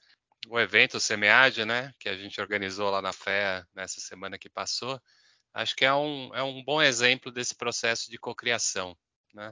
o 0.48 0.60
evento 0.60 1.00
SEMEAD, 1.00 1.66
né, 1.66 1.94
que 2.00 2.10
a 2.10 2.16
gente 2.16 2.40
organizou 2.40 2.90
lá 2.90 3.02
na 3.02 3.14
FEA 3.14 3.68
nessa 3.74 4.00
semana 4.00 4.38
que 4.38 4.50
passou, 4.50 5.02
acho 5.54 5.76
que 5.76 5.86
é 5.86 5.94
um, 5.94 6.34
é 6.36 6.44
um 6.44 6.64
bom 6.64 6.82
exemplo 6.82 7.32
desse 7.32 7.56
processo 7.56 8.10
de 8.10 8.18
cocriação. 8.18 8.98
Né? 9.34 9.52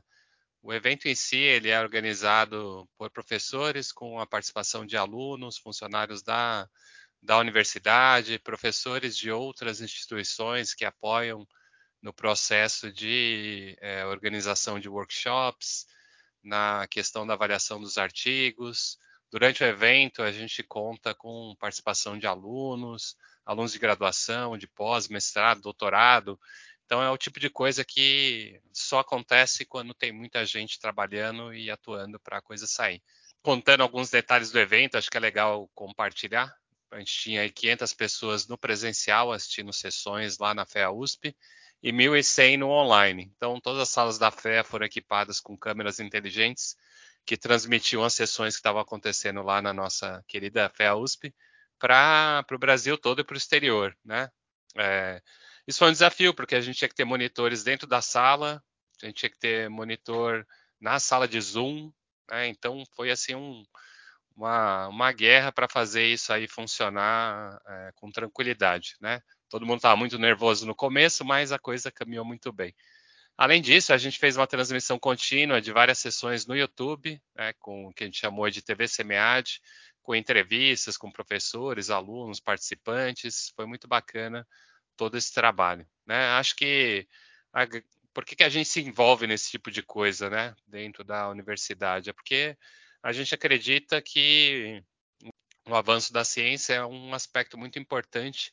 O 0.62 0.74
evento 0.74 1.08
em 1.08 1.16
si 1.16 1.38
ele 1.38 1.70
é 1.70 1.80
organizado 1.80 2.88
por 2.98 3.10
professores 3.12 3.92
com 3.92 4.20
a 4.20 4.28
participação 4.28 4.86
de 4.86 4.96
alunos, 4.96 5.58
funcionários 5.58 6.22
da, 6.22 6.68
da 7.22 7.38
universidade, 7.38 8.40
professores 8.40 9.18
de 9.18 9.32
outras 9.32 9.82
instituições 9.82 10.74
que 10.74 10.86
apoiam 10.86 11.48
no 12.04 12.14
processo 12.14 12.92
de 12.92 13.76
é, 13.82 14.06
organização 14.06 14.80
de 14.80 14.88
workshops, 14.88 15.88
na 16.44 16.86
questão 16.88 17.26
da 17.26 17.34
avaliação 17.34 17.82
dos 17.82 17.98
artigos, 17.98 19.00
Durante 19.34 19.64
o 19.64 19.66
evento, 19.66 20.22
a 20.22 20.32
gente 20.32 20.62
conta 20.62 21.16
com 21.16 21.56
participação 21.60 22.20
de 22.20 22.28
alunos, 22.28 23.18
alunos 23.44 23.72
de 23.72 23.80
graduação, 23.80 24.56
de 24.60 24.68
pós, 24.68 25.08
mestrado, 25.08 25.60
doutorado. 25.60 26.40
Então, 26.86 27.02
é 27.02 27.10
o 27.10 27.18
tipo 27.18 27.40
de 27.40 27.50
coisa 27.50 27.84
que 27.84 28.62
só 28.72 29.00
acontece 29.00 29.66
quando 29.66 29.92
tem 29.92 30.12
muita 30.12 30.46
gente 30.46 30.80
trabalhando 30.80 31.52
e 31.52 31.72
atuando 31.72 32.20
para 32.20 32.38
a 32.38 32.42
coisa 32.44 32.68
sair. 32.68 33.02
Contando 33.42 33.82
alguns 33.82 34.12
detalhes 34.12 34.52
do 34.52 34.60
evento, 34.60 35.00
acho 35.00 35.10
que 35.10 35.18
é 35.18 35.20
legal 35.20 35.68
compartilhar. 35.74 36.56
A 36.92 37.00
gente 37.00 37.20
tinha 37.20 37.42
aí 37.42 37.50
500 37.50 37.92
pessoas 37.96 38.48
no 38.48 38.56
presencial 38.56 39.32
assistindo 39.32 39.74
sessões 39.74 40.38
lá 40.38 40.54
na 40.54 40.64
FEA 40.64 40.92
USP 40.92 41.36
e 41.84 41.92
1.100 41.92 42.58
no 42.58 42.70
online. 42.70 43.30
Então, 43.36 43.60
todas 43.60 43.82
as 43.82 43.90
salas 43.90 44.18
da 44.18 44.32
FEA 44.32 44.64
foram 44.64 44.86
equipadas 44.86 45.42
com 45.42 45.58
câmeras 45.58 46.00
inteligentes 46.00 46.78
que 47.26 47.36
transmitiam 47.36 48.04
as 48.04 48.14
sessões 48.14 48.56
que 48.56 48.60
estavam 48.60 48.82
acontecendo 48.82 49.44
lá 49.44 49.62
na 49.62 49.74
nossa 49.74 50.24
querida 50.28 50.70
FEA 50.70 50.96
USP 50.96 51.36
para 51.78 52.46
o 52.52 52.58
Brasil 52.58 52.98
todo 52.98 53.20
e 53.20 53.24
para 53.24 53.34
o 53.34 53.38
exterior, 53.38 53.96
né? 54.04 54.30
É, 54.78 55.22
isso 55.68 55.80
foi 55.80 55.90
um 55.90 55.92
desafio, 55.92 56.34
porque 56.34 56.56
a 56.56 56.62
gente 56.62 56.78
tinha 56.78 56.88
que 56.88 56.96
ter 56.96 57.04
monitores 57.04 57.64
dentro 57.64 57.86
da 57.86 58.02
sala, 58.02 58.64
a 59.02 59.06
gente 59.06 59.18
tinha 59.18 59.30
que 59.30 59.38
ter 59.40 59.70
monitor 59.70 60.48
na 60.80 61.00
sala 61.00 61.28
de 61.28 61.40
Zoom, 61.42 61.92
né? 62.32 62.48
Então 62.48 62.82
foi 62.96 63.12
assim 63.12 63.36
um, 63.36 63.66
uma, 64.36 64.88
uma 64.88 65.12
guerra 65.12 65.52
para 65.52 65.68
fazer 65.68 66.06
isso 66.06 66.32
aí 66.32 66.48
funcionar 66.48 67.62
é, 67.68 67.92
com 67.96 68.10
tranquilidade, 68.10 68.96
né? 69.02 69.22
Todo 69.54 69.68
mundo 69.68 69.78
estava 69.78 69.96
muito 69.96 70.18
nervoso 70.18 70.66
no 70.66 70.74
começo, 70.74 71.24
mas 71.24 71.52
a 71.52 71.60
coisa 71.60 71.92
caminhou 71.92 72.26
muito 72.26 72.52
bem. 72.52 72.74
Além 73.38 73.62
disso, 73.62 73.94
a 73.94 73.98
gente 74.00 74.18
fez 74.18 74.36
uma 74.36 74.48
transmissão 74.48 74.98
contínua 74.98 75.62
de 75.62 75.72
várias 75.72 76.00
sessões 76.00 76.48
no 76.48 76.58
YouTube, 76.58 77.22
né, 77.36 77.54
com 77.60 77.86
o 77.86 77.94
que 77.94 78.04
a 78.04 78.08
gente 78.08 78.20
chamou 78.20 78.50
de 78.50 78.64
TV 78.64 78.88
SEMEAD, 78.88 79.62
com 80.02 80.16
entrevistas 80.16 80.98
com 80.98 81.12
professores, 81.12 81.92
alunos, 81.92 82.40
participantes. 82.40 83.54
Foi 83.56 83.68
muito 83.68 83.88
bacana 83.88 84.44
todo 84.98 85.20
esse 85.20 85.32
trabalho. 85.32 85.88
Né? 86.04 86.30
Acho 86.32 86.56
que 86.56 87.08
a, 87.54 87.68
por 88.12 88.26
que, 88.26 88.36
que 88.36 88.44
a 88.44 88.50
gente 88.50 88.68
se 88.68 88.82
envolve 88.82 89.28
nesse 89.28 89.52
tipo 89.52 89.70
de 89.70 89.84
coisa 89.84 90.32
né, 90.32 90.56
dentro 90.66 91.04
da 91.04 91.30
universidade? 91.30 92.10
É 92.10 92.14
porque 92.14 92.58
a 93.04 93.12
gente 93.12 93.36
acredita 93.36 94.02
que 94.02 94.84
o 95.68 95.76
avanço 95.76 96.12
da 96.12 96.26
ciência 96.26 96.74
é 96.74 96.84
um 96.84 97.14
aspecto 97.14 97.56
muito 97.56 97.78
importante 97.78 98.52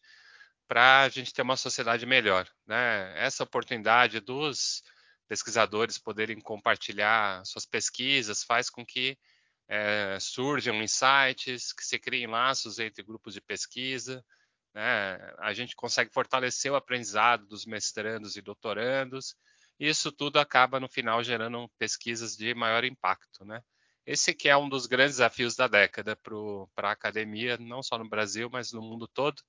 para 0.71 1.01
a 1.01 1.09
gente 1.09 1.35
ter 1.35 1.43
uma 1.43 1.57
sociedade 1.57 2.07
melhor. 2.07 2.49
Né? 2.65 3.13
Essa 3.17 3.43
oportunidade 3.43 4.21
dos 4.21 4.85
pesquisadores 5.27 5.99
poderem 5.99 6.41
compartilhar 6.41 7.45
suas 7.45 7.67
pesquisas 7.67 8.45
faz 8.45 8.71
com 8.71 8.87
que 8.87 9.19
é, 9.67 10.17
surjam 10.21 10.81
insights, 10.81 11.73
que 11.73 11.85
se 11.85 11.99
criem 11.99 12.29
laços 12.29 12.79
entre 12.79 13.03
grupos 13.03 13.35
de 13.35 13.41
pesquisa. 13.41 14.25
Né? 14.73 15.19
A 15.41 15.53
gente 15.53 15.75
consegue 15.75 16.13
fortalecer 16.13 16.71
o 16.71 16.77
aprendizado 16.77 17.49
dos 17.49 17.67
mestrandos 17.67 18.37
e 18.37 18.41
doutorandos. 18.41 19.35
E 19.77 19.89
isso 19.89 20.13
tudo 20.13 20.39
acaba, 20.39 20.79
no 20.79 20.89
final, 20.89 21.21
gerando 21.25 21.69
pesquisas 21.81 22.37
de 22.37 22.55
maior 22.55 22.85
impacto. 22.85 23.45
Né? 23.45 23.61
Esse 24.07 24.33
que 24.33 24.49
é 24.49 24.57
um 24.57 24.69
dos 24.69 24.87
grandes 24.87 25.17
desafios 25.17 25.57
da 25.57 25.67
década 25.67 26.15
para 26.15 26.91
a 26.91 26.93
academia, 26.93 27.59
não 27.59 27.83
só 27.83 27.99
no 27.99 28.09
Brasil, 28.09 28.49
mas 28.49 28.71
no 28.71 28.81
mundo 28.81 29.09
todo, 29.09 29.43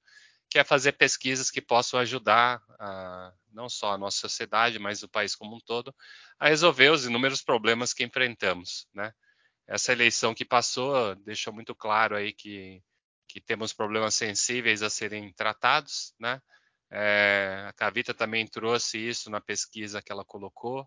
que 0.51 0.59
é 0.59 0.65
fazer 0.65 0.91
pesquisas 0.91 1.49
que 1.49 1.61
possam 1.61 1.97
ajudar 2.01 2.61
a, 2.77 3.31
não 3.53 3.69
só 3.69 3.93
a 3.93 3.97
nossa 3.97 4.17
sociedade, 4.19 4.77
mas 4.77 5.01
o 5.01 5.07
país 5.07 5.33
como 5.33 5.55
um 5.55 5.61
todo, 5.61 5.95
a 6.37 6.49
resolver 6.49 6.89
os 6.89 7.05
inúmeros 7.05 7.41
problemas 7.41 7.93
que 7.93 8.03
enfrentamos, 8.03 8.85
né? 8.93 9.13
Essa 9.65 9.93
eleição 9.93 10.35
que 10.35 10.43
passou 10.43 11.15
deixou 11.15 11.53
muito 11.53 11.73
claro 11.73 12.17
aí 12.17 12.33
que, 12.33 12.83
que 13.29 13.39
temos 13.39 13.71
problemas 13.71 14.13
sensíveis 14.13 14.83
a 14.83 14.89
serem 14.89 15.31
tratados, 15.31 16.13
né? 16.19 16.41
É, 16.91 17.67
a 17.69 17.71
Cavita 17.71 18.13
também 18.13 18.45
trouxe 18.45 18.97
isso 18.97 19.29
na 19.29 19.39
pesquisa 19.39 20.01
que 20.01 20.11
ela 20.11 20.25
colocou, 20.25 20.85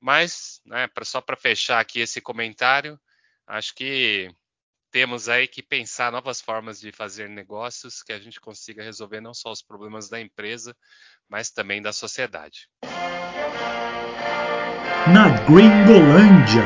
mas, 0.00 0.60
né, 0.64 0.86
pra, 0.86 1.04
só 1.04 1.20
para 1.20 1.36
fechar 1.36 1.80
aqui 1.80 1.98
esse 1.98 2.20
comentário, 2.20 3.00
acho 3.44 3.74
que 3.74 4.32
temos 4.94 5.28
aí 5.28 5.48
que 5.48 5.60
pensar 5.60 6.12
novas 6.12 6.40
formas 6.40 6.78
de 6.78 6.92
fazer 6.92 7.28
negócios 7.28 8.00
que 8.00 8.12
a 8.12 8.18
gente 8.20 8.40
consiga 8.40 8.80
resolver 8.80 9.20
não 9.20 9.34
só 9.34 9.50
os 9.50 9.60
problemas 9.60 10.08
da 10.08 10.20
empresa, 10.20 10.72
mas 11.28 11.50
também 11.50 11.82
da 11.82 11.92
sociedade. 11.92 12.68
Na 15.12 15.30
Gringolândia. 15.48 16.62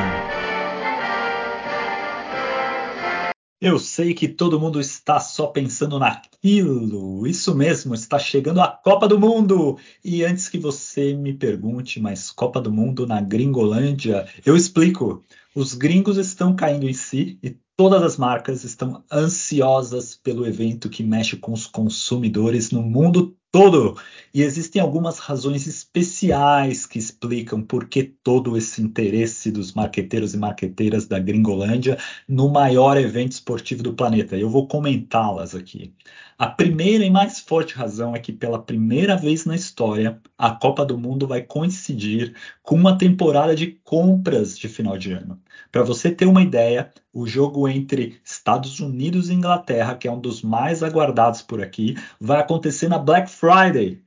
Eu 3.59 3.79
sei 3.79 4.13
que 4.13 4.27
todo 4.27 4.59
mundo 4.59 4.79
está 4.79 5.19
só 5.19 5.47
pensando 5.47 5.97
naquilo. 5.97 7.25
Isso 7.25 7.55
mesmo, 7.55 7.95
está 7.95 8.19
chegando 8.19 8.61
a 8.61 8.67
Copa 8.67 9.07
do 9.07 9.19
Mundo. 9.19 9.79
E 10.05 10.23
antes 10.23 10.47
que 10.47 10.59
você 10.59 11.15
me 11.15 11.33
pergunte, 11.33 11.99
mas 11.99 12.29
Copa 12.29 12.61
do 12.61 12.71
Mundo 12.71 13.07
na 13.07 13.21
Gringolândia, 13.21 14.31
eu 14.45 14.55
explico. 14.55 15.25
Os 15.55 15.73
gringos 15.73 16.17
estão 16.17 16.55
caindo 16.55 16.87
em 16.87 16.93
si 16.93 17.39
e 17.41 17.57
Todas 17.79 18.03
as 18.03 18.17
marcas 18.17 18.65
estão 18.65 19.05
ansiosas 19.09 20.13
pelo 20.13 20.45
evento 20.45 20.89
que 20.89 21.01
mexe 21.01 21.37
com 21.37 21.53
os 21.53 21.65
consumidores 21.65 22.71
no 22.71 22.81
mundo 22.81 23.37
todo. 23.51 23.97
E 24.33 24.43
existem 24.43 24.81
algumas 24.81 25.17
razões 25.17 25.65
especiais 25.65 26.85
que 26.85 26.99
explicam 26.99 27.61
por 27.63 27.87
que 27.87 28.03
todo 28.03 28.55
esse 28.55 28.81
interesse 28.81 29.51
dos 29.51 29.73
marqueteiros 29.73 30.33
e 30.33 30.37
marqueteiras 30.37 31.07
da 31.07 31.17
Gringolândia 31.17 31.97
no 32.27 32.47
maior 32.49 32.95
evento 32.97 33.31
esportivo 33.31 33.81
do 33.81 33.93
planeta. 33.93 34.37
Eu 34.37 34.49
vou 34.49 34.67
comentá-las 34.67 35.55
aqui. 35.55 35.93
A 36.37 36.47
primeira 36.47 37.03
e 37.03 37.09
mais 37.09 37.39
forte 37.39 37.75
razão 37.75 38.15
é 38.15 38.19
que, 38.19 38.31
pela 38.31 38.61
primeira 38.61 39.17
vez 39.17 39.45
na 39.45 39.55
história, 39.55 40.21
a 40.37 40.51
Copa 40.51 40.85
do 40.85 40.97
Mundo 40.97 41.27
vai 41.27 41.41
coincidir 41.41 42.33
com 42.63 42.75
uma 42.75 42.97
temporada 42.97 43.53
de 43.55 43.67
compras 43.83 44.57
de 44.57 44.69
final 44.69 44.97
de 44.97 45.11
ano. 45.11 45.37
Para 45.69 45.83
você 45.83 46.09
ter 46.09 46.25
uma 46.25 46.41
ideia, 46.41 46.93
o 47.11 47.27
jogo 47.27 47.67
entre 47.67 48.21
Estados 48.23 48.79
Unidos 48.79 49.29
e 49.29 49.33
Inglaterra, 49.33 49.95
que 49.95 50.07
é 50.07 50.11
um 50.11 50.19
dos 50.19 50.41
mais 50.41 50.81
aguardados 50.81 51.41
por 51.41 51.61
aqui, 51.61 51.97
vai 52.21 52.39
acontecer 52.39 52.87
na 52.87 52.97
Black 52.97 53.29
Friday. 53.39 54.01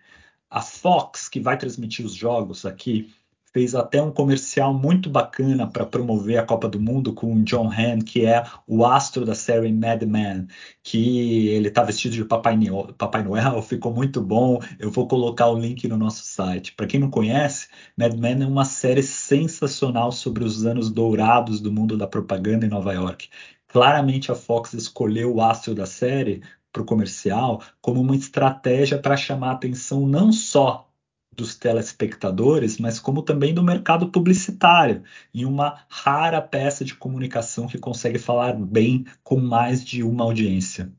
A 0.51 0.61
Fox, 0.61 1.27
que 1.27 1.40
vai 1.40 1.57
transmitir 1.57 2.05
os 2.05 2.12
jogos 2.14 2.66
aqui, 2.66 3.11
fez 3.51 3.75
até 3.75 4.03
um 4.03 4.12
comercial 4.12 4.75
muito 4.75 5.09
bacana 5.09 5.66
para 5.66 5.87
promover 5.87 6.38
a 6.38 6.45
Copa 6.45 6.68
do 6.68 6.79
Mundo 6.79 7.14
com 7.14 7.35
o 7.35 7.42
John 7.42 7.71
Hamm, 7.71 8.01
que 8.01 8.27
é 8.27 8.45
o 8.66 8.85
astro 8.85 9.25
da 9.25 9.35
série 9.35 9.73
Mad 9.73 10.03
Men, 10.03 10.49
que 10.83 11.49
ele 11.49 11.68
está 11.68 11.83
vestido 11.83 12.14
de 12.14 12.27
Papai 12.27 12.59
Noel, 12.59 12.92
Papai 12.92 13.23
Noel, 13.23 13.61
ficou 13.64 13.95
muito 13.95 14.21
bom. 14.21 14.61
Eu 14.79 14.90
vou 14.90 15.09
colocar 15.09 15.49
o 15.49 15.59
link 15.59 15.88
no 15.88 15.97
nosso 15.97 16.25
site. 16.25 16.75
Para 16.75 16.87
quem 16.87 17.01
não 17.01 17.09
conhece, 17.09 17.68
Mad 17.97 18.12
Men 18.14 18.42
é 18.42 18.47
uma 18.47 18.66
série 18.66 19.03
sensacional 19.03 20.12
sobre 20.12 20.45
os 20.45 20.66
anos 20.66 20.90
dourados 20.90 21.59
do 21.59 21.73
mundo 21.73 21.97
da 21.97 22.07
propaganda 22.07 22.66
em 22.66 22.71
Nova 22.71 22.92
York. 22.92 23.31
Claramente 23.66 24.31
a 24.31 24.35
Fox 24.35 24.75
escolheu 24.75 25.35
o 25.35 25.40
astro 25.40 25.75
da 25.75 25.87
série 25.87 26.42
para 26.73 26.83
o 26.83 26.87
comercial 26.87 27.63
como 27.81 28.01
uma 28.01 28.17
estratégia 28.17 28.99
para 28.99 29.17
chamar 29.17 29.51
a 29.51 29.53
atenção 29.53 30.07
não 30.07 30.33
só 30.33 30.89
dos 31.35 31.55
telespectadores, 31.57 32.79
mas 32.79 32.99
como 33.01 33.23
também 33.23 33.55
do 33.55 33.63
mercado 33.63 34.11
publicitário, 34.11 35.03
em 35.33 35.45
uma 35.45 35.85
rara 35.89 36.43
peça 36.43 36.85
de 36.85 36.95
comunicação 36.95 37.67
que 37.67 37.79
consegue 37.79 38.19
falar 38.19 38.55
bem 38.55 39.07
com 39.23 39.41
mais 39.41 39.85
de 39.85 40.03
uma 40.03 40.25
audiência. 40.25 40.93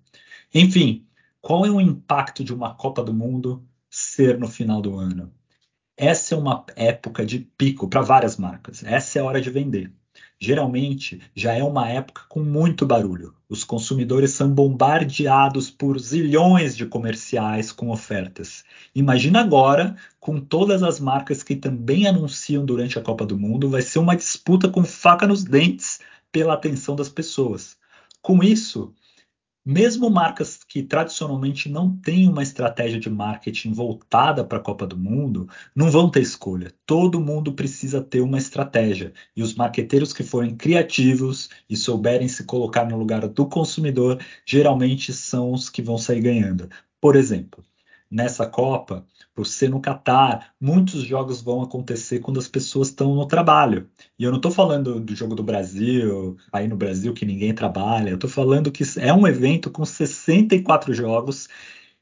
Enfim, 0.54 1.06
qual 1.42 1.66
é 1.66 1.70
o 1.70 1.82
impacto 1.82 2.44
de 2.44 2.54
uma 2.54 2.74
Copa 2.74 3.04
do 3.04 3.14
Mundo 3.14 3.64
ser 3.90 4.40
no 4.40 4.48
final 4.48 4.82
do 4.82 4.96
ano? 4.96 5.32
Essa 5.96 6.34
é 6.34 6.38
uma 6.38 6.66
época 6.76 7.26
de 7.26 7.40
pico 7.40 7.88
para 7.88 8.02
várias 8.02 8.38
marcas. 8.38 8.84
Essa 8.84 9.20
é 9.20 9.22
a 9.22 9.26
hora 9.26 9.42
de 9.42 9.52
vender 9.52 9.94
geralmente 10.44 11.22
já 11.34 11.54
é 11.54 11.64
uma 11.64 11.88
época 11.88 12.24
com 12.28 12.42
muito 12.42 12.86
barulho. 12.86 13.34
Os 13.48 13.64
consumidores 13.64 14.32
são 14.32 14.50
bombardeados 14.50 15.70
por 15.70 15.98
zilhões 15.98 16.76
de 16.76 16.86
comerciais 16.86 17.72
com 17.72 17.90
ofertas. 17.90 18.66
Imagina 18.94 19.40
agora, 19.40 19.96
com 20.20 20.42
todas 20.42 20.84
as 20.84 21.00
marcas 21.00 21.42
que 21.42 21.56
também 21.56 22.08
anunciam 22.08 22.66
durante 22.66 23.00
a 23.00 23.02
Copa 23.02 23.26
do 23.26 23.40
Mundo, 23.40 23.70
vai 23.70 23.82
ser 23.82 24.00
uma 24.00 24.18
disputa 24.18 24.68
com 24.68 24.84
faca 24.84 25.26
nos 25.26 25.46
dentes 25.46 26.02
pela 26.30 26.56
atenção 26.56 26.94
das 26.94 27.08
pessoas. 27.08 27.78
Com 28.22 28.44
isso, 28.44 28.94
mesmo 29.66 30.10
marcas 30.10 30.58
que 30.64 30.84
tradicionalmente 30.84 31.70
não 31.70 31.96
têm 31.98 32.28
uma 32.28 32.44
estratégia 32.44 33.00
de 33.00 33.10
marketing 33.10 33.74
voltada 33.74 34.44
para 34.44 34.58
a 34.58 34.62
Copa 34.62 34.86
do 34.86 34.98
Mundo, 34.98 35.48
não 35.76 35.90
vão 35.90 36.10
ter 36.10 36.22
escolha. 36.22 36.74
Todo 36.86 37.22
mundo 37.22 37.54
precisa 37.54 38.02
ter 38.02 38.22
uma 38.22 38.38
estratégia. 38.38 39.14
E 39.36 39.42
os 39.42 39.56
marqueteiros 39.56 40.14
que 40.14 40.24
forem 40.24 40.56
criativos 40.56 41.50
e 41.70 41.78
souberem 41.78 42.28
se 42.28 42.44
colocar 42.44 42.86
no 42.86 42.98
lugar 42.98 43.28
do 43.28 43.46
consumidor, 43.48 44.20
geralmente 44.46 45.14
são 45.14 45.54
os 45.54 45.70
que 45.70 45.82
vão 45.82 45.98
sair 45.98 46.22
ganhando. 46.22 46.70
Por 47.00 47.16
exemplo, 47.16 47.64
nessa 48.14 48.46
Copa, 48.46 49.04
por 49.34 49.48
ser 49.48 49.70
no 49.70 49.82
Catar, 49.82 50.54
muitos 50.62 51.02
jogos 51.02 51.42
vão 51.42 51.64
acontecer 51.64 52.20
quando 52.20 52.40
as 52.40 52.48
pessoas 52.48 52.90
estão 52.90 53.16
no 53.16 53.28
trabalho. 53.28 53.90
E 54.20 54.24
eu 54.24 54.30
não 54.30 54.38
estou 54.38 54.52
falando 54.52 55.00
do 55.00 55.16
jogo 55.16 55.34
do 55.34 55.42
Brasil, 55.42 56.38
aí 56.52 56.68
no 56.68 56.78
Brasil 56.78 57.12
que 57.14 57.26
ninguém 57.26 57.56
trabalha, 57.56 58.12
eu 58.12 58.16
estou 58.16 58.30
falando 58.30 58.72
que 58.72 58.84
é 59.00 59.12
um 59.12 59.28
evento 59.28 59.72
com 59.72 59.84
64 59.84 60.94
jogos 60.94 61.50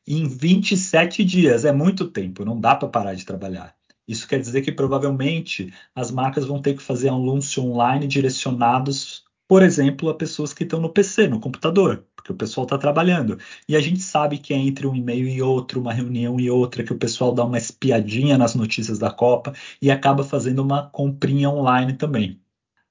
em 0.05 0.27
27 0.27 1.23
dias. 1.23 1.63
É 1.63 1.71
muito 1.71 2.09
tempo, 2.09 2.43
não 2.43 2.59
dá 2.59 2.75
para 2.75 2.89
parar 2.89 3.13
de 3.13 3.25
trabalhar. 3.25 3.73
Isso 4.05 4.27
quer 4.27 4.41
dizer 4.41 4.61
que 4.61 4.71
provavelmente 4.73 5.73
as 5.95 6.11
marcas 6.11 6.45
vão 6.45 6.61
ter 6.61 6.73
que 6.75 6.83
fazer 6.83 7.07
anúncios 7.07 7.57
online 7.63 8.05
direcionados, 8.05 9.23
por 9.51 9.63
exemplo, 9.63 10.07
a 10.07 10.15
pessoas 10.15 10.53
que 10.53 10.63
estão 10.63 10.79
no 10.79 10.87
PC, 10.87 11.27
no 11.27 11.37
computador 11.37 12.05
porque 12.15 12.31
o 12.31 12.35
pessoal 12.35 12.63
está 12.63 12.77
trabalhando. 12.77 13.37
E 13.67 13.75
a 13.75 13.81
gente 13.81 13.99
sabe 13.99 14.37
que 14.37 14.53
é 14.53 14.57
entre 14.57 14.87
um 14.87 14.95
e-mail 14.95 15.27
e 15.27 15.41
outro, 15.41 15.81
uma 15.81 15.91
reunião 15.91 16.39
e 16.39 16.49
outra, 16.49 16.85
que 16.85 16.93
o 16.93 16.97
pessoal 16.97 17.33
dá 17.33 17.43
uma 17.43 17.57
espiadinha 17.57 18.37
nas 18.37 18.55
notícias 18.55 18.97
da 18.97 19.11
Copa 19.11 19.51
e 19.81 19.91
acaba 19.91 20.23
fazendo 20.23 20.59
uma 20.59 20.89
comprinha 20.89 21.49
online 21.49 21.97
também. 21.97 22.39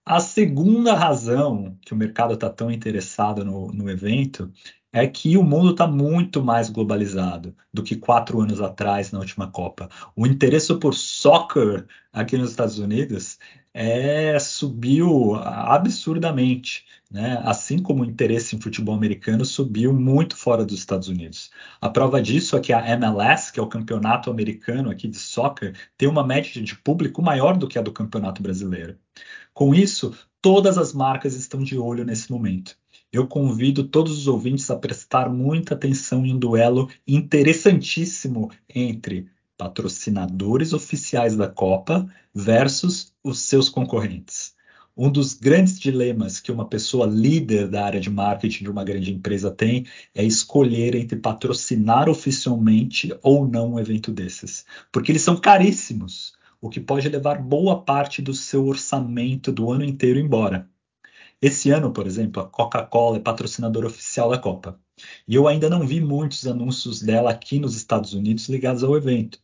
A 0.04 0.20
segunda 0.20 0.94
razão 0.94 1.78
que 1.80 1.94
o 1.94 1.96
mercado 1.96 2.34
está 2.34 2.50
tão 2.50 2.70
interessado 2.70 3.42
no, 3.42 3.72
no 3.72 3.88
evento 3.88 4.52
é 4.92 5.06
que 5.06 5.36
o 5.36 5.42
mundo 5.42 5.70
está 5.70 5.86
muito 5.86 6.42
mais 6.42 6.68
globalizado 6.68 7.54
do 7.72 7.82
que 7.82 7.96
quatro 7.96 8.40
anos 8.40 8.60
atrás 8.60 9.12
na 9.12 9.20
última 9.20 9.48
Copa. 9.50 9.88
O 10.16 10.26
interesse 10.26 10.74
por 10.78 10.94
soccer 10.94 11.86
aqui 12.12 12.36
nos 12.36 12.50
Estados 12.50 12.78
Unidos 12.78 13.38
é, 13.72 14.36
subiu 14.38 15.36
absurdamente, 15.36 16.84
né? 17.10 17.40
assim 17.44 17.78
como 17.78 18.02
o 18.02 18.06
interesse 18.06 18.56
em 18.56 18.60
futebol 18.60 18.94
americano 18.94 19.44
subiu 19.44 19.92
muito 19.92 20.36
fora 20.36 20.64
dos 20.64 20.78
Estados 20.78 21.08
Unidos. 21.08 21.50
A 21.80 21.88
prova 21.88 22.20
disso 22.20 22.56
é 22.56 22.60
que 22.60 22.72
a 22.72 22.88
MLS, 22.90 23.52
que 23.52 23.60
é 23.60 23.62
o 23.62 23.68
campeonato 23.68 24.30
americano 24.30 24.90
aqui 24.90 25.06
de 25.06 25.18
soccer, 25.18 25.76
tem 25.96 26.08
uma 26.08 26.26
média 26.26 26.60
de 26.62 26.76
público 26.76 27.22
maior 27.22 27.56
do 27.56 27.68
que 27.68 27.78
a 27.78 27.82
do 27.82 27.92
campeonato 27.92 28.42
brasileiro. 28.42 28.98
Com 29.54 29.74
isso, 29.74 30.16
todas 30.42 30.76
as 30.78 30.92
marcas 30.92 31.34
estão 31.34 31.62
de 31.62 31.78
olho 31.78 32.04
nesse 32.04 32.30
momento. 32.30 32.76
Eu 33.12 33.26
convido 33.26 33.82
todos 33.82 34.16
os 34.16 34.28
ouvintes 34.28 34.70
a 34.70 34.76
prestar 34.76 35.28
muita 35.28 35.74
atenção 35.74 36.24
em 36.24 36.32
um 36.32 36.38
duelo 36.38 36.88
interessantíssimo 37.06 38.52
entre 38.72 39.26
patrocinadores 39.58 40.72
oficiais 40.72 41.36
da 41.36 41.48
Copa 41.48 42.08
versus 42.32 43.12
os 43.22 43.40
seus 43.40 43.68
concorrentes. 43.68 44.54
Um 44.96 45.10
dos 45.10 45.34
grandes 45.34 45.80
dilemas 45.80 46.38
que 46.38 46.52
uma 46.52 46.68
pessoa 46.68 47.04
líder 47.04 47.66
da 47.66 47.84
área 47.84 48.00
de 48.00 48.08
marketing 48.08 48.64
de 48.64 48.70
uma 48.70 48.84
grande 48.84 49.12
empresa 49.12 49.50
tem 49.50 49.86
é 50.14 50.24
escolher 50.24 50.94
entre 50.94 51.18
patrocinar 51.18 52.08
oficialmente 52.08 53.12
ou 53.22 53.44
não 53.46 53.72
um 53.72 53.80
evento 53.80 54.12
desses, 54.12 54.64
porque 54.92 55.10
eles 55.10 55.22
são 55.22 55.36
caríssimos, 55.36 56.34
o 56.60 56.68
que 56.68 56.78
pode 56.78 57.08
levar 57.08 57.42
boa 57.42 57.82
parte 57.82 58.22
do 58.22 58.32
seu 58.32 58.66
orçamento 58.66 59.50
do 59.50 59.72
ano 59.72 59.84
inteiro 59.84 60.20
embora. 60.20 60.68
Esse 61.42 61.70
ano, 61.70 61.92
por 61.92 62.06
exemplo, 62.06 62.42
a 62.42 62.48
Coca-Cola 62.48 63.16
é 63.18 63.20
patrocinadora 63.20 63.86
oficial 63.86 64.30
da 64.30 64.38
Copa. 64.38 64.80
E 65.28 65.34
eu 65.34 65.46
ainda 65.48 65.68
não 65.70 65.86
vi 65.86 66.00
muitos 66.00 66.46
anúncios 66.46 67.00
dela 67.02 67.30
aqui 67.30 67.58
nos 67.58 67.76
Estados 67.76 68.12
Unidos 68.14 68.48
ligados 68.48 68.82
ao 68.84 68.96
evento. 68.96 69.38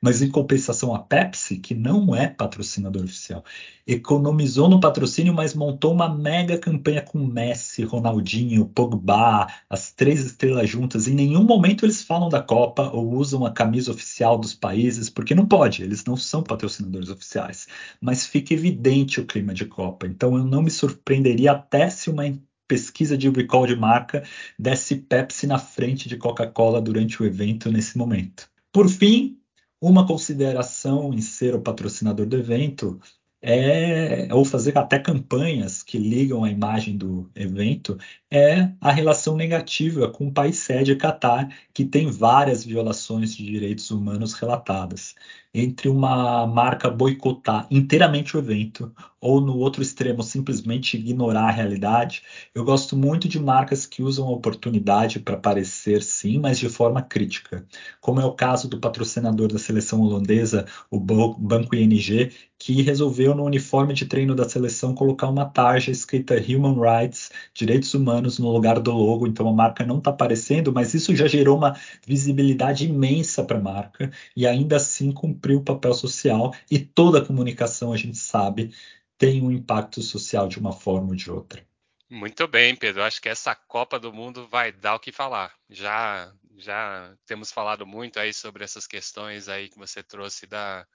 Mas 0.00 0.22
em 0.22 0.30
compensação, 0.30 0.94
a 0.94 0.98
Pepsi, 0.98 1.58
que 1.58 1.74
não 1.74 2.14
é 2.14 2.28
patrocinador 2.28 3.04
oficial, 3.04 3.44
economizou 3.86 4.68
no 4.68 4.80
patrocínio, 4.80 5.34
mas 5.34 5.54
montou 5.54 5.92
uma 5.92 6.08
mega 6.08 6.58
campanha 6.58 7.02
com 7.02 7.18
Messi, 7.18 7.82
Ronaldinho, 7.82 8.66
Pogba, 8.66 9.46
as 9.68 9.92
três 9.92 10.24
estrelas 10.24 10.68
juntas. 10.70 11.08
Em 11.08 11.14
nenhum 11.14 11.42
momento 11.42 11.84
eles 11.84 12.02
falam 12.02 12.28
da 12.28 12.42
Copa 12.42 12.90
ou 12.92 13.12
usam 13.14 13.44
a 13.44 13.50
camisa 13.50 13.90
oficial 13.90 14.38
dos 14.38 14.54
países, 14.54 15.10
porque 15.10 15.34
não 15.34 15.46
pode, 15.46 15.82
eles 15.82 16.04
não 16.04 16.16
são 16.16 16.42
patrocinadores 16.42 17.08
oficiais. 17.08 17.66
Mas 18.00 18.26
fica 18.26 18.54
evidente 18.54 19.20
o 19.20 19.26
clima 19.26 19.52
de 19.52 19.64
Copa. 19.64 20.06
Então 20.06 20.36
eu 20.36 20.44
não 20.44 20.62
me 20.62 20.70
surpreenderia 20.70 21.52
até 21.52 21.90
se 21.90 22.10
uma 22.10 22.24
pesquisa 22.70 23.18
de 23.18 23.28
recall 23.28 23.66
de 23.66 23.74
marca 23.74 24.22
desse 24.56 24.94
Pepsi 24.94 25.44
na 25.48 25.58
frente 25.58 26.08
de 26.08 26.16
Coca-Cola 26.16 26.80
durante 26.80 27.20
o 27.20 27.26
evento 27.26 27.68
nesse 27.68 27.98
momento. 27.98 28.48
Por 28.72 28.88
fim, 28.88 29.39
uma 29.80 30.06
consideração 30.06 31.12
em 31.14 31.20
ser 31.20 31.54
o 31.54 31.62
patrocinador 31.62 32.26
do 32.26 32.36
evento 32.36 33.00
é, 33.42 34.32
ou 34.34 34.44
fazer 34.44 34.76
até 34.76 34.98
campanhas 34.98 35.82
que 35.82 35.98
ligam 35.98 36.44
a 36.44 36.50
imagem 36.50 36.96
do 36.96 37.30
evento, 37.34 37.96
é 38.30 38.70
a 38.80 38.92
relação 38.92 39.36
negativa 39.36 40.08
com 40.08 40.28
o 40.28 40.32
país 40.32 40.56
sede 40.58 40.94
Catar, 40.94 41.48
que 41.74 41.84
tem 41.84 42.10
várias 42.10 42.64
violações 42.64 43.34
de 43.34 43.44
direitos 43.44 43.90
humanos 43.90 44.34
relatadas 44.34 45.14
entre 45.52 45.88
uma 45.88 46.46
marca 46.46 46.88
boicotar 46.88 47.66
inteiramente 47.70 48.36
o 48.36 48.38
evento 48.38 48.92
ou 49.20 49.40
no 49.40 49.56
outro 49.56 49.82
extremo 49.82 50.22
simplesmente 50.22 50.96
ignorar 50.96 51.48
a 51.48 51.50
realidade. 51.50 52.22
Eu 52.54 52.64
gosto 52.64 52.96
muito 52.96 53.28
de 53.28 53.38
marcas 53.38 53.84
que 53.84 54.02
usam 54.02 54.26
a 54.28 54.30
oportunidade 54.30 55.18
para 55.18 55.34
aparecer 55.34 56.02
sim, 56.02 56.38
mas 56.38 56.58
de 56.58 56.68
forma 56.68 57.02
crítica, 57.02 57.66
como 58.00 58.20
é 58.20 58.24
o 58.24 58.32
caso 58.32 58.68
do 58.68 58.80
patrocinador 58.80 59.48
da 59.48 59.58
seleção 59.58 60.00
holandesa, 60.00 60.66
o 60.90 60.98
Banco 60.98 61.74
ING, 61.74 62.30
que 62.58 62.80
resolveu 62.82 63.34
no 63.34 63.44
uniforme 63.44 63.92
de 63.92 64.06
treino 64.06 64.34
da 64.34 64.48
seleção 64.48 64.94
colocar 64.94 65.28
uma 65.28 65.46
tarja 65.46 65.90
escrita 65.90 66.34
Human 66.34 66.78
Rights, 66.78 67.30
direitos 67.54 67.92
humanos 67.92 68.19
no 68.20 68.50
lugar 68.50 68.78
do 68.78 68.92
logo, 68.92 69.26
então 69.26 69.48
a 69.48 69.52
marca 69.52 69.84
não 69.84 69.98
está 69.98 70.10
aparecendo, 70.10 70.72
mas 70.72 70.92
isso 70.92 71.16
já 71.16 71.26
gerou 71.26 71.56
uma 71.56 71.78
visibilidade 72.06 72.86
imensa 72.86 73.42
para 73.42 73.58
a 73.58 73.62
marca 73.62 74.12
e 74.36 74.46
ainda 74.46 74.76
assim 74.76 75.10
com 75.12 75.30
cumprir 75.30 75.56
o 75.56 75.62
papel 75.62 75.94
social 75.94 76.52
e 76.70 76.78
toda 76.78 77.24
comunicação, 77.24 77.92
a 77.92 77.96
gente 77.96 78.18
sabe, 78.18 78.74
tem 79.16 79.42
um 79.42 79.50
impacto 79.50 80.02
social 80.02 80.48
de 80.48 80.58
uma 80.58 80.72
forma 80.72 81.08
ou 81.08 81.14
de 81.14 81.30
outra. 81.30 81.64
Muito 82.08 82.48
bem, 82.48 82.74
Pedro. 82.74 83.04
Acho 83.04 83.22
que 83.22 83.28
essa 83.28 83.54
Copa 83.54 83.98
do 83.98 84.12
Mundo 84.12 84.48
vai 84.48 84.72
dar 84.72 84.96
o 84.96 85.00
que 85.00 85.12
falar. 85.12 85.54
Já 85.68 86.32
já 86.58 87.14
temos 87.24 87.50
falado 87.50 87.86
muito 87.86 88.18
aí 88.20 88.34
sobre 88.34 88.62
essas 88.62 88.86
questões 88.86 89.48
aí 89.48 89.70
que 89.70 89.78
você 89.78 90.02
trouxe 90.02 90.46
da 90.46 90.86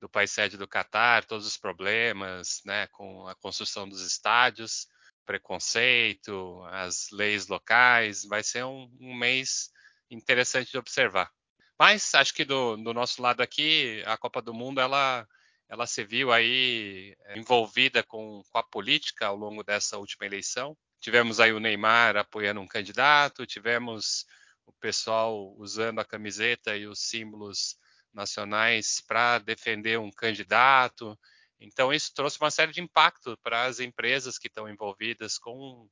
do 0.00 0.08
país 0.08 0.30
sede 0.30 0.56
do 0.56 0.68
Catar, 0.68 1.24
todos 1.24 1.44
os 1.44 1.56
problemas, 1.56 2.62
né, 2.64 2.86
com 2.88 3.26
a 3.26 3.34
construção 3.34 3.88
dos 3.88 4.00
estádios, 4.00 4.86
preconceito, 5.28 6.64
as 6.70 7.10
leis 7.12 7.48
locais. 7.48 8.24
Vai 8.24 8.42
ser 8.42 8.64
um, 8.64 8.90
um 8.98 9.14
mês 9.14 9.70
interessante 10.10 10.70
de 10.70 10.78
observar. 10.78 11.30
Mas 11.78 12.14
acho 12.14 12.32
que 12.32 12.46
do, 12.46 12.76
do, 12.78 12.94
nosso 12.94 13.20
lado 13.20 13.42
aqui, 13.42 14.02
a 14.06 14.16
Copa 14.16 14.40
do 14.40 14.54
Mundo, 14.54 14.80
ela, 14.80 15.28
ela 15.68 15.86
se 15.86 16.02
viu 16.02 16.32
aí 16.32 17.14
eh, 17.26 17.38
envolvida 17.38 18.02
com, 18.02 18.42
com 18.50 18.58
a 18.58 18.62
política 18.62 19.26
ao 19.26 19.36
longo 19.36 19.62
dessa 19.62 19.98
última 19.98 20.24
eleição. 20.24 20.74
Tivemos 20.98 21.40
aí 21.40 21.52
o 21.52 21.60
Neymar 21.60 22.16
apoiando 22.16 22.60
um 22.60 22.66
candidato, 22.66 23.46
tivemos 23.46 24.24
o 24.66 24.72
pessoal 24.80 25.54
usando 25.58 26.00
a 26.00 26.04
camiseta 26.04 26.74
e 26.74 26.86
os 26.86 27.00
símbolos 27.00 27.76
nacionais 28.14 29.02
para 29.06 29.38
defender 29.38 29.98
um 29.98 30.10
candidato. 30.10 31.18
Então, 31.60 31.92
isso 31.92 32.12
trouxe 32.14 32.38
uma 32.40 32.50
série 32.50 32.72
de 32.72 32.80
impacto 32.80 33.36
para 33.42 33.64
as 33.64 33.80
empresas 33.80 34.38
que 34.38 34.48
estão 34.48 34.68
envolvidas 34.68 35.38
com 35.38 35.88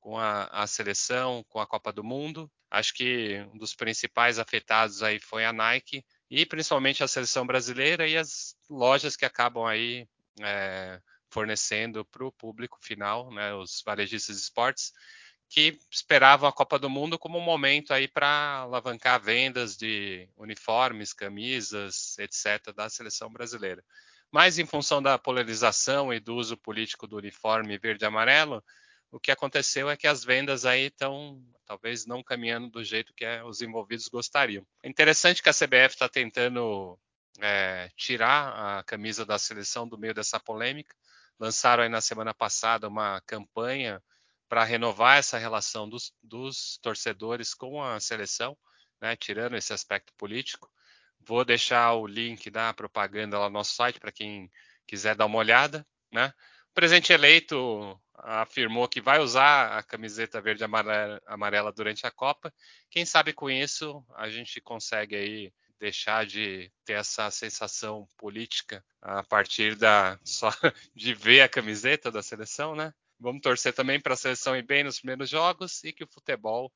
com 0.00 0.18
a, 0.18 0.44
a, 0.46 0.66
seleção, 0.66 1.44
com 1.48 1.60
a 1.60 1.66
Copa 1.66 1.92
do 1.92 2.02
Mundo. 2.02 2.50
Acho 2.70 2.94
que 2.94 3.46
um 3.52 3.58
dos 3.58 3.74
principais 3.74 4.38
afetados 4.38 5.02
aí 5.02 5.20
foi 5.20 5.44
a 5.44 5.52
Nike 5.52 6.04
e 6.30 6.46
principalmente 6.46 7.04
a 7.04 7.08
seleção 7.08 7.46
brasileira 7.46 8.08
e 8.08 8.16
as 8.16 8.56
lojas 8.68 9.16
que 9.16 9.24
acabam 9.24 9.66
aí 9.66 10.08
é, 10.40 11.00
fornecendo 11.28 12.04
para 12.04 12.24
o 12.24 12.32
público 12.32 12.78
final, 12.80 13.30
né, 13.32 13.54
os 13.54 13.82
varejistas 13.84 14.36
de 14.36 14.42
esportes, 14.42 14.92
que 15.48 15.78
esperavam 15.90 16.48
a 16.48 16.52
Copa 16.52 16.78
do 16.78 16.88
Mundo 16.88 17.18
como 17.18 17.36
um 17.36 17.42
momento 17.42 17.92
aí 17.92 18.06
para 18.06 18.60
alavancar 18.60 19.20
vendas 19.20 19.76
de 19.76 20.28
uniformes, 20.36 21.12
camisas, 21.12 22.16
etc. 22.18 22.72
da 22.74 22.88
seleção 22.88 23.30
brasileira. 23.30 23.84
Mas 24.30 24.58
em 24.58 24.66
função 24.66 25.02
da 25.02 25.18
polarização 25.18 26.12
e 26.12 26.20
do 26.20 26.36
uso 26.36 26.56
político 26.56 27.06
do 27.06 27.16
uniforme 27.16 27.78
verde 27.78 28.04
e 28.04 28.06
amarelo, 28.06 28.62
o 29.10 29.18
que 29.18 29.32
aconteceu 29.32 29.90
é 29.90 29.96
que 29.96 30.06
as 30.06 30.24
vendas 30.24 30.64
aí 30.64 30.86
estão 30.86 31.42
talvez 31.66 32.06
não 32.06 32.22
caminhando 32.22 32.68
do 32.68 32.82
jeito 32.84 33.12
que 33.14 33.24
é, 33.24 33.44
os 33.44 33.60
envolvidos 33.60 34.08
gostariam. 34.08 34.64
É 34.82 34.88
interessante 34.88 35.42
que 35.42 35.48
a 35.48 35.52
CBF 35.52 35.94
está 35.94 36.08
tentando 36.08 36.98
é, 37.40 37.90
tirar 37.96 38.78
a 38.78 38.82
camisa 38.84 39.24
da 39.24 39.38
seleção 39.38 39.86
do 39.86 39.98
meio 39.98 40.14
dessa 40.14 40.38
polêmica. 40.38 40.94
Lançaram 41.38 41.82
aí 41.82 41.88
na 41.88 42.00
semana 42.00 42.34
passada 42.34 42.88
uma 42.88 43.20
campanha 43.22 44.02
para 44.48 44.64
renovar 44.64 45.18
essa 45.18 45.38
relação 45.38 45.88
dos, 45.88 46.12
dos, 46.22 46.78
torcedores 46.82 47.54
com 47.54 47.82
a 47.82 48.00
seleção, 48.00 48.56
né, 49.00 49.14
tirando 49.16 49.56
esse 49.56 49.72
aspecto 49.72 50.12
político. 50.18 50.68
Vou 51.20 51.44
deixar 51.44 51.94
o 51.94 52.06
link 52.06 52.50
da 52.50 52.72
propaganda 52.72 53.38
lá 53.38 53.46
no 53.46 53.54
nosso 53.54 53.74
site 53.74 54.00
para 54.00 54.12
quem 54.12 54.50
quiser 54.86 55.14
dar 55.14 55.26
uma 55.26 55.38
olhada. 55.38 55.86
Né? 56.12 56.32
O 56.70 56.74
presidente 56.74 57.12
eleito 57.12 58.00
afirmou 58.14 58.88
que 58.88 59.00
vai 59.00 59.18
usar 59.18 59.78
a 59.78 59.82
camiseta 59.82 60.40
verde 60.40 60.64
amarela, 60.64 61.22
amarela 61.26 61.72
durante 61.72 62.06
a 62.06 62.10
Copa. 62.10 62.52
Quem 62.90 63.04
sabe 63.04 63.32
com 63.32 63.50
isso 63.50 64.04
a 64.14 64.28
gente 64.28 64.60
consegue 64.60 65.16
aí 65.16 65.52
deixar 65.78 66.26
de 66.26 66.70
ter 66.84 66.92
essa 66.92 67.30
sensação 67.30 68.06
política 68.18 68.84
a 69.00 69.22
partir 69.24 69.74
da 69.74 70.18
só 70.24 70.50
de 70.94 71.14
ver 71.14 71.40
a 71.40 71.48
camiseta 71.48 72.10
da 72.10 72.22
seleção, 72.22 72.74
né? 72.74 72.92
Vamos 73.18 73.42
torcer 73.42 73.72
também 73.72 74.00
para 74.00 74.14
a 74.14 74.16
seleção 74.16 74.56
ir 74.56 74.62
bem 74.62 74.84
nos 74.84 74.98
primeiros 74.98 75.28
jogos 75.28 75.82
e 75.84 75.92
que 75.92 76.04
o 76.04 76.08
futebol 76.08 76.72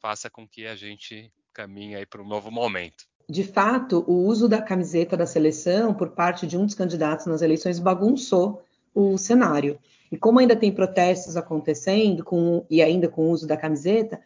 faça 0.00 0.30
com 0.30 0.48
que 0.48 0.66
a 0.66 0.76
gente 0.76 1.32
caminhe 1.52 1.96
aí 1.96 2.06
para 2.06 2.22
um 2.22 2.28
novo 2.28 2.50
momento. 2.50 3.09
De 3.30 3.44
fato, 3.44 4.04
o 4.08 4.26
uso 4.26 4.48
da 4.48 4.60
camiseta 4.60 5.16
da 5.16 5.24
seleção 5.24 5.94
por 5.94 6.10
parte 6.10 6.48
de 6.48 6.58
um 6.58 6.66
dos 6.66 6.74
candidatos 6.74 7.26
nas 7.26 7.42
eleições 7.42 7.78
bagunçou 7.78 8.60
o 8.92 9.16
cenário. 9.16 9.78
E 10.10 10.16
como 10.16 10.40
ainda 10.40 10.56
tem 10.56 10.72
protestos 10.72 11.36
acontecendo 11.36 12.24
com, 12.24 12.66
e 12.68 12.82
ainda 12.82 13.08
com 13.08 13.28
o 13.28 13.30
uso 13.30 13.46
da 13.46 13.56
camiseta, 13.56 14.20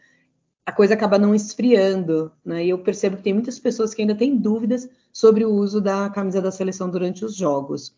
a 0.65 0.71
coisa 0.71 0.95
acaba 0.95 1.19
não 1.19 1.35
esfriando, 1.35 2.31
né? 2.43 2.65
E 2.65 2.69
eu 2.71 2.79
percebo 2.79 3.17
que 3.17 3.21
tem 3.21 3.33
muitas 3.33 3.59
pessoas 3.59 3.93
que 3.93 4.01
ainda 4.01 4.15
têm 4.15 4.35
dúvidas 4.35 4.89
sobre 5.13 5.45
o 5.45 5.51
uso 5.51 5.79
da 5.79 6.09
camisa 6.09 6.41
da 6.41 6.49
seleção 6.49 6.89
durante 6.89 7.23
os 7.23 7.35
jogos. 7.35 7.93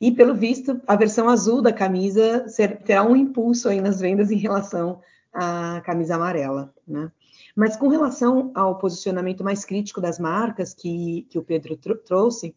E 0.00 0.10
pelo 0.10 0.34
visto, 0.34 0.80
a 0.84 0.96
versão 0.96 1.28
azul 1.28 1.62
da 1.62 1.72
camisa 1.72 2.44
terá 2.84 3.04
um 3.04 3.14
impulso 3.14 3.68
aí 3.68 3.80
nas 3.80 4.00
vendas 4.00 4.32
em 4.32 4.36
relação 4.36 4.98
à 5.32 5.80
camisa 5.84 6.16
amarela, 6.16 6.72
né? 6.86 7.10
Mas 7.54 7.76
com 7.76 7.88
relação 7.88 8.50
ao 8.54 8.78
posicionamento 8.78 9.42
mais 9.42 9.64
crítico 9.64 10.00
das 10.00 10.18
marcas 10.18 10.74
que, 10.74 11.26
que 11.30 11.38
o 11.38 11.42
Pedro 11.42 11.76
trouxe, 11.76 12.54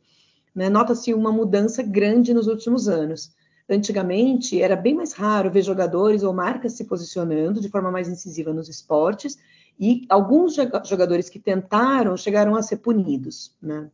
né, 0.53 0.69
nota-se 0.69 1.13
uma 1.13 1.31
mudança 1.31 1.81
grande 1.81 2.33
nos 2.33 2.47
últimos 2.47 2.88
anos. 2.88 3.33
Antigamente, 3.67 4.62
era 4.62 4.75
bem 4.75 4.93
mais 4.93 5.13
raro 5.13 5.49
ver 5.49 5.63
jogadores 5.63 6.21
ou 6.21 6.33
marcas 6.33 6.73
se 6.73 6.86
posicionando 6.86 7.62
de 7.62 7.69
forma 7.69 7.89
mais 7.89 8.07
incisiva 8.07 8.53
nos 8.53 8.69
esportes, 8.69 9.38
e 9.79 10.05
alguns 10.09 10.55
jogadores 10.86 11.29
que 11.29 11.39
tentaram 11.39 12.15
chegaram 12.15 12.55
a 12.55 12.62
ser 12.62 12.77
punidos 12.77 13.55
né, 13.62 13.89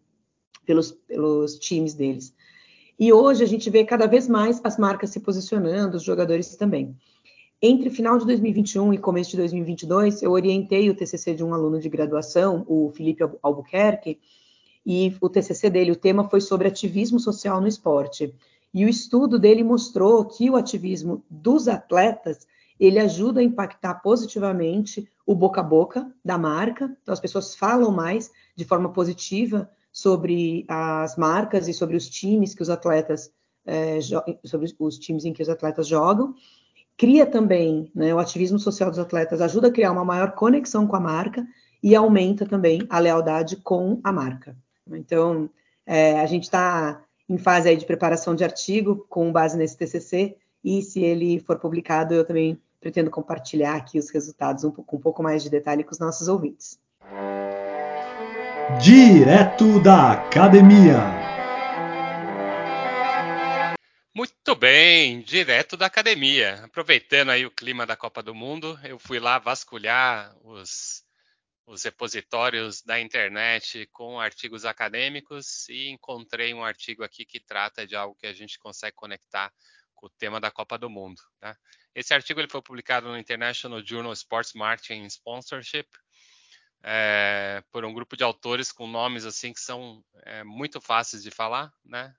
pelos, 0.65 0.91
pelos 0.91 1.57
times 1.57 1.93
deles. 1.93 2.33
E 2.99 3.13
hoje 3.13 3.43
a 3.43 3.47
gente 3.47 3.69
vê 3.69 3.85
cada 3.85 4.05
vez 4.05 4.27
mais 4.27 4.59
as 4.63 4.77
marcas 4.77 5.11
se 5.11 5.21
posicionando, 5.21 5.95
os 5.95 6.03
jogadores 6.03 6.53
também. 6.57 6.97
Entre 7.61 7.89
final 7.89 8.17
de 8.17 8.25
2021 8.25 8.93
e 8.93 8.97
começo 8.97 9.31
de 9.31 9.37
2022, 9.37 10.23
eu 10.23 10.31
orientei 10.31 10.89
o 10.89 10.95
TCC 10.95 11.35
de 11.35 11.43
um 11.43 11.53
aluno 11.53 11.77
de 11.77 11.89
graduação, 11.89 12.63
o 12.65 12.89
Felipe 12.91 13.21
Albuquerque, 13.43 14.17
e 14.85 15.13
o 15.19 15.27
TCC 15.27 15.69
dele, 15.69 15.91
o 15.91 15.95
tema 15.95 16.29
foi 16.29 16.39
sobre 16.39 16.69
ativismo 16.69 17.19
social 17.19 17.59
no 17.59 17.67
esporte. 17.67 18.33
E 18.73 18.85
o 18.85 18.89
estudo 18.89 19.37
dele 19.37 19.61
mostrou 19.61 20.23
que 20.23 20.49
o 20.49 20.55
ativismo 20.55 21.21
dos 21.29 21.67
atletas 21.67 22.47
ele 22.79 22.97
ajuda 22.97 23.41
a 23.41 23.43
impactar 23.43 23.95
positivamente 23.95 25.05
o 25.25 25.35
boca 25.35 25.59
a 25.59 25.63
boca 25.63 26.09
da 26.23 26.37
marca. 26.37 26.85
Então 27.03 27.11
as 27.11 27.19
pessoas 27.19 27.53
falam 27.53 27.91
mais 27.91 28.31
de 28.55 28.63
forma 28.63 28.89
positiva 28.93 29.69
sobre 29.91 30.63
as 30.69 31.17
marcas 31.17 31.67
e 31.67 31.73
sobre 31.73 31.97
os 31.97 32.07
times 32.07 32.55
que 32.55 32.61
os 32.61 32.69
atletas 32.69 33.33
é, 33.65 33.99
sobre 34.45 34.73
os 34.79 34.97
times 34.97 35.25
em 35.25 35.33
que 35.33 35.43
os 35.43 35.49
atletas 35.49 35.87
jogam. 35.87 36.33
Cria 36.99 37.25
também, 37.25 37.89
né, 37.95 38.13
o 38.13 38.19
ativismo 38.19 38.59
social 38.59 38.89
dos 38.89 38.99
atletas 38.99 39.39
ajuda 39.39 39.69
a 39.69 39.71
criar 39.71 39.93
uma 39.93 40.03
maior 40.03 40.33
conexão 40.33 40.85
com 40.85 40.97
a 40.97 40.99
marca 40.99 41.47
e 41.81 41.95
aumenta 41.95 42.45
também 42.45 42.85
a 42.89 42.99
lealdade 42.99 43.55
com 43.55 44.01
a 44.03 44.11
marca. 44.11 44.53
Então, 44.91 45.49
é, 45.85 46.19
a 46.19 46.25
gente 46.25 46.43
está 46.43 47.01
em 47.29 47.37
fase 47.37 47.69
aí 47.69 47.77
de 47.77 47.85
preparação 47.85 48.35
de 48.35 48.43
artigo 48.43 49.05
com 49.07 49.31
base 49.31 49.57
nesse 49.57 49.77
TCC 49.77 50.35
e 50.61 50.81
se 50.81 51.01
ele 51.01 51.39
for 51.39 51.57
publicado, 51.57 52.13
eu 52.13 52.25
também 52.25 52.59
pretendo 52.81 53.09
compartilhar 53.09 53.77
aqui 53.77 53.97
os 53.97 54.09
resultados 54.09 54.65
um, 54.65 54.71
com 54.71 54.97
um 54.97 54.99
pouco 54.99 55.23
mais 55.23 55.41
de 55.41 55.49
detalhe 55.49 55.85
com 55.85 55.93
os 55.93 55.99
nossos 55.99 56.27
ouvintes. 56.27 56.77
Direto 58.81 59.79
da 59.79 60.11
academia. 60.11 61.18
Bem, 64.59 65.21
direto 65.21 65.77
da 65.77 65.85
academia. 65.85 66.65
Aproveitando 66.65 67.29
aí 67.29 67.45
o 67.45 67.51
clima 67.51 67.85
da 67.85 67.95
Copa 67.95 68.21
do 68.21 68.35
Mundo, 68.35 68.77
eu 68.83 68.99
fui 68.99 69.17
lá 69.17 69.39
vasculhar 69.39 70.35
os 70.43 71.07
os 71.65 71.83
repositórios 71.83 72.81
da 72.81 72.99
internet 72.99 73.87
com 73.91 74.19
artigos 74.19 74.65
acadêmicos 74.65 75.69
e 75.69 75.89
encontrei 75.89 76.51
um 76.51 76.63
artigo 76.63 77.03
aqui 77.03 77.23
que 77.23 77.39
trata 77.39 77.85
de 77.85 77.95
algo 77.95 78.15
que 78.15 78.25
a 78.25 78.33
gente 78.33 78.57
consegue 78.57 78.95
conectar 78.95 79.53
com 79.93 80.07
o 80.07 80.09
tema 80.09 80.39
da 80.39 80.49
Copa 80.49 80.79
do 80.79 80.89
Mundo. 80.89 81.21
Né? 81.39 81.55
Esse 81.93 82.11
artigo 82.11 82.39
ele 82.39 82.49
foi 82.49 82.63
publicado 82.63 83.07
no 83.07 83.19
International 83.19 83.85
Journal 83.85 84.13
Sports 84.13 84.53
Marketing 84.53 85.05
Sponsorship 85.05 85.87
é, 86.81 87.63
por 87.71 87.85
um 87.85 87.93
grupo 87.93 88.17
de 88.17 88.23
autores 88.23 88.71
com 88.71 88.87
nomes 88.87 89.23
assim 89.23 89.53
que 89.53 89.61
são 89.61 90.03
é, 90.25 90.43
muito 90.43 90.81
fáceis 90.81 91.21
de 91.21 91.29
falar, 91.29 91.71
né? 91.85 92.15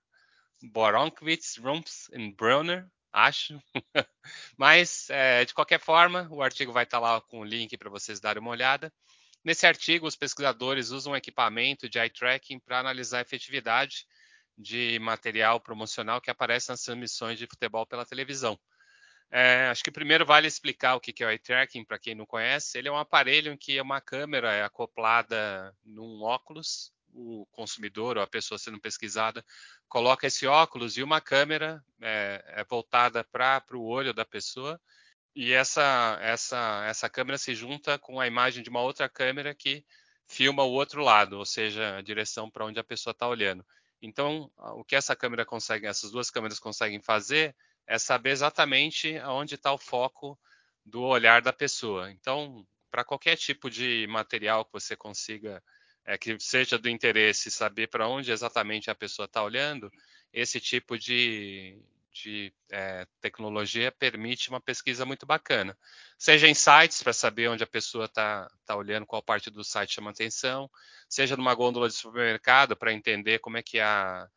Boronkwitz, 0.62 1.56
Rumps 1.56 2.08
e 2.12 2.32
Brunner, 2.32 2.86
acho. 3.12 3.60
Mas, 4.56 5.08
é, 5.10 5.44
de 5.44 5.54
qualquer 5.54 5.80
forma, 5.80 6.28
o 6.30 6.42
artigo 6.42 6.72
vai 6.72 6.84
estar 6.84 6.98
lá 6.98 7.20
com 7.20 7.40
o 7.40 7.44
link 7.44 7.76
para 7.76 7.90
vocês 7.90 8.20
darem 8.20 8.40
uma 8.40 8.50
olhada. 8.50 8.92
Nesse 9.42 9.66
artigo, 9.66 10.06
os 10.06 10.16
pesquisadores 10.16 10.90
usam 10.90 11.16
equipamento 11.16 11.88
de 11.88 11.98
eye 11.98 12.10
tracking 12.10 12.58
para 12.58 12.78
analisar 12.78 13.18
a 13.18 13.22
efetividade 13.22 14.06
de 14.56 14.98
material 14.98 15.58
promocional 15.60 16.20
que 16.20 16.30
aparece 16.30 16.68
nas 16.68 16.82
transmissões 16.82 17.38
de 17.38 17.46
futebol 17.46 17.86
pela 17.86 18.04
televisão. 18.04 18.58
É, 19.30 19.68
acho 19.68 19.82
que 19.84 19.90
primeiro 19.92 20.26
vale 20.26 20.48
explicar 20.48 20.96
o 20.96 21.00
que 21.00 21.22
é 21.22 21.26
o 21.26 21.30
eye 21.30 21.38
tracking 21.38 21.84
para 21.84 21.98
quem 21.98 22.14
não 22.14 22.26
conhece. 22.26 22.76
Ele 22.76 22.88
é 22.88 22.92
um 22.92 22.98
aparelho 22.98 23.52
em 23.52 23.56
que 23.56 23.80
uma 23.80 24.00
câmera 24.00 24.52
é 24.52 24.62
acoplada 24.62 25.74
num 25.84 26.22
óculos. 26.22 26.92
O 27.12 27.46
consumidor 27.52 28.16
ou 28.16 28.22
a 28.22 28.26
pessoa 28.26 28.58
sendo 28.58 28.80
pesquisada 28.80 29.44
coloca 29.88 30.26
esse 30.26 30.46
óculos 30.46 30.96
e 30.96 31.02
uma 31.02 31.20
câmera 31.20 31.84
é, 32.00 32.44
é 32.56 32.64
voltada 32.64 33.24
para 33.24 33.62
o 33.74 33.84
olho 33.84 34.14
da 34.14 34.24
pessoa 34.24 34.80
e 35.34 35.52
essa, 35.52 36.18
essa, 36.20 36.84
essa 36.86 37.08
câmera 37.08 37.38
se 37.38 37.54
junta 37.54 37.98
com 37.98 38.20
a 38.20 38.26
imagem 38.26 38.62
de 38.62 38.70
uma 38.70 38.80
outra 38.80 39.08
câmera 39.08 39.54
que 39.54 39.84
filma 40.26 40.62
o 40.64 40.72
outro 40.72 41.02
lado, 41.02 41.38
ou 41.38 41.46
seja, 41.46 41.96
a 41.96 42.02
direção 42.02 42.50
para 42.50 42.64
onde 42.64 42.78
a 42.78 42.84
pessoa 42.84 43.12
está 43.12 43.26
olhando. 43.28 43.64
Então, 44.02 44.50
o 44.56 44.84
que 44.84 44.96
essa 44.96 45.14
câmera 45.14 45.44
consegue, 45.44 45.86
essas 45.86 46.10
duas 46.10 46.30
câmeras 46.30 46.58
conseguem 46.58 47.00
fazer 47.00 47.54
é 47.86 47.98
saber 47.98 48.30
exatamente 48.30 49.16
aonde 49.18 49.56
está 49.56 49.72
o 49.72 49.78
foco 49.78 50.38
do 50.84 51.02
olhar 51.02 51.42
da 51.42 51.52
pessoa. 51.52 52.10
Então, 52.10 52.66
para 52.90 53.04
qualquer 53.04 53.36
tipo 53.36 53.68
de 53.70 54.06
material 54.08 54.64
que 54.64 54.72
você 54.72 54.96
consiga, 54.96 55.62
é, 56.04 56.18
que 56.18 56.38
seja 56.40 56.78
do 56.78 56.88
interesse, 56.88 57.50
saber 57.50 57.88
para 57.88 58.08
onde 58.08 58.32
exatamente 58.32 58.90
a 58.90 58.94
pessoa 58.94 59.26
está 59.26 59.42
olhando, 59.42 59.90
esse 60.32 60.60
tipo 60.60 60.98
de, 60.98 61.78
de 62.12 62.52
é, 62.70 63.06
tecnologia 63.20 63.92
permite 63.92 64.48
uma 64.48 64.60
pesquisa 64.60 65.04
muito 65.04 65.26
bacana. 65.26 65.76
Seja 66.18 66.48
em 66.48 66.54
sites, 66.54 67.02
para 67.02 67.12
saber 67.12 67.48
onde 67.48 67.64
a 67.64 67.66
pessoa 67.66 68.04
está 68.06 68.48
tá 68.64 68.76
olhando, 68.76 69.06
qual 69.06 69.22
parte 69.22 69.50
do 69.50 69.64
site 69.64 69.94
chama 69.94 70.10
atenção, 70.10 70.70
seja 71.08 71.36
numa 71.36 71.54
gôndola 71.54 71.88
de 71.88 71.94
supermercado, 71.94 72.76
para 72.76 72.92
entender 72.92 73.38
como 73.38 73.56
é 73.56 73.62
que 73.62 73.80
a, 73.80 74.28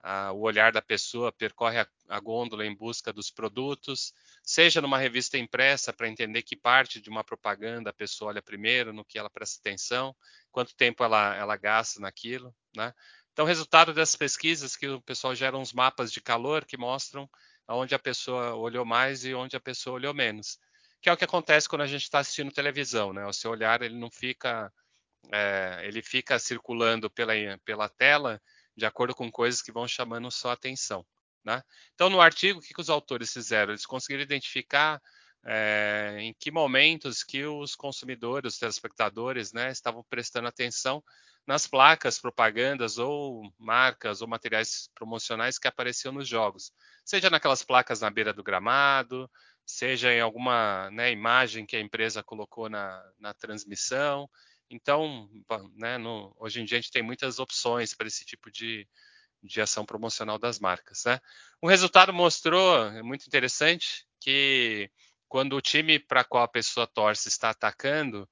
a, 0.00 0.32
o 0.32 0.40
olhar 0.40 0.72
da 0.72 0.82
pessoa 0.82 1.32
percorre 1.32 1.80
a, 1.80 1.86
a 2.08 2.20
gôndola 2.20 2.64
em 2.64 2.74
busca 2.74 3.12
dos 3.12 3.30
produtos, 3.30 4.12
seja 4.42 4.80
numa 4.80 4.98
revista 4.98 5.36
impressa, 5.38 5.92
para 5.92 6.08
entender 6.08 6.42
que 6.42 6.56
parte 6.56 7.00
de 7.00 7.10
uma 7.10 7.24
propaganda 7.24 7.90
a 7.90 7.92
pessoa 7.92 8.30
olha 8.30 8.42
primeiro, 8.42 8.92
no 8.92 9.04
que 9.04 9.18
ela 9.18 9.30
presta 9.30 9.58
atenção, 9.60 10.14
quanto 10.50 10.74
tempo 10.74 11.02
ela, 11.02 11.34
ela 11.36 11.56
gasta 11.56 12.00
naquilo, 12.00 12.54
né? 12.76 12.92
Então, 13.32 13.46
resultado 13.46 13.94
dessas 13.94 14.16
pesquisas 14.16 14.74
que 14.74 14.88
o 14.88 15.00
pessoal 15.00 15.32
gera 15.32 15.56
uns 15.56 15.72
mapas 15.72 16.10
de 16.10 16.20
calor 16.20 16.64
que 16.64 16.76
mostram 16.76 17.30
onde 17.68 17.94
a 17.94 17.98
pessoa 17.98 18.54
olhou 18.54 18.84
mais 18.84 19.24
e 19.24 19.34
onde 19.34 19.56
a 19.56 19.60
pessoa 19.60 19.94
olhou 19.94 20.14
menos. 20.14 20.58
Que 21.00 21.08
é 21.08 21.12
o 21.12 21.16
que 21.16 21.24
acontece 21.24 21.68
quando 21.68 21.82
a 21.82 21.86
gente 21.86 22.02
está 22.02 22.18
assistindo 22.18 22.50
televisão, 22.50 23.12
né? 23.12 23.24
O 23.26 23.32
seu 23.32 23.52
olhar 23.52 23.80
ele 23.82 23.96
não 23.96 24.10
fica, 24.10 24.72
é, 25.30 25.82
ele 25.84 26.02
fica 26.02 26.38
circulando 26.38 27.08
pela, 27.08 27.34
pela 27.64 27.88
tela 27.88 28.40
de 28.78 28.86
acordo 28.86 29.14
com 29.14 29.30
coisas 29.30 29.60
que 29.60 29.72
vão 29.72 29.86
chamando 29.86 30.30
sua 30.30 30.52
atenção. 30.52 31.04
Né? 31.44 31.62
Então, 31.94 32.08
no 32.08 32.20
artigo, 32.20 32.60
o 32.60 32.62
que, 32.62 32.72
que 32.72 32.80
os 32.80 32.88
autores 32.88 33.32
fizeram? 33.32 33.72
Eles 33.72 33.84
conseguiram 33.84 34.22
identificar 34.22 35.00
é, 35.44 36.16
em 36.20 36.34
que 36.38 36.50
momentos 36.50 37.22
que 37.24 37.44
os 37.44 37.74
consumidores, 37.74 38.54
os 38.54 38.58
telespectadores, 38.58 39.52
né, 39.52 39.70
estavam 39.70 40.04
prestando 40.08 40.48
atenção 40.48 41.02
nas 41.46 41.66
placas, 41.66 42.18
propagandas 42.18 42.98
ou 42.98 43.42
marcas 43.58 44.20
ou 44.20 44.28
materiais 44.28 44.90
promocionais 44.94 45.58
que 45.58 45.66
apareciam 45.66 46.12
nos 46.12 46.28
jogos, 46.28 46.72
seja 47.04 47.30
naquelas 47.30 47.62
placas 47.62 48.02
na 48.02 48.10
beira 48.10 48.34
do 48.34 48.42
gramado, 48.42 49.30
seja 49.64 50.12
em 50.12 50.20
alguma 50.20 50.90
né, 50.90 51.10
imagem 51.10 51.64
que 51.64 51.76
a 51.76 51.80
empresa 51.80 52.22
colocou 52.22 52.68
na, 52.68 53.02
na 53.18 53.32
transmissão. 53.32 54.28
Então, 54.70 55.28
né, 55.74 55.96
no, 55.98 56.34
hoje 56.38 56.60
em 56.60 56.64
dia 56.64 56.78
a 56.78 56.80
gente 56.80 56.90
tem 56.92 57.02
muitas 57.02 57.38
opções 57.38 57.94
para 57.94 58.06
esse 58.06 58.24
tipo 58.24 58.50
de, 58.50 58.86
de 59.42 59.60
ação 59.60 59.84
promocional 59.84 60.38
das 60.38 60.58
marcas. 60.58 61.04
Né? 61.04 61.20
O 61.62 61.68
resultado 61.68 62.12
mostrou, 62.12 62.86
é 62.86 63.02
muito 63.02 63.26
interessante, 63.26 64.06
que 64.20 64.90
quando 65.28 65.56
o 65.56 65.62
time 65.62 65.98
para 65.98 66.24
qual 66.24 66.44
a 66.44 66.48
pessoa 66.48 66.86
torce 66.86 67.28
está 67.28 67.50
atacando, 67.50 68.28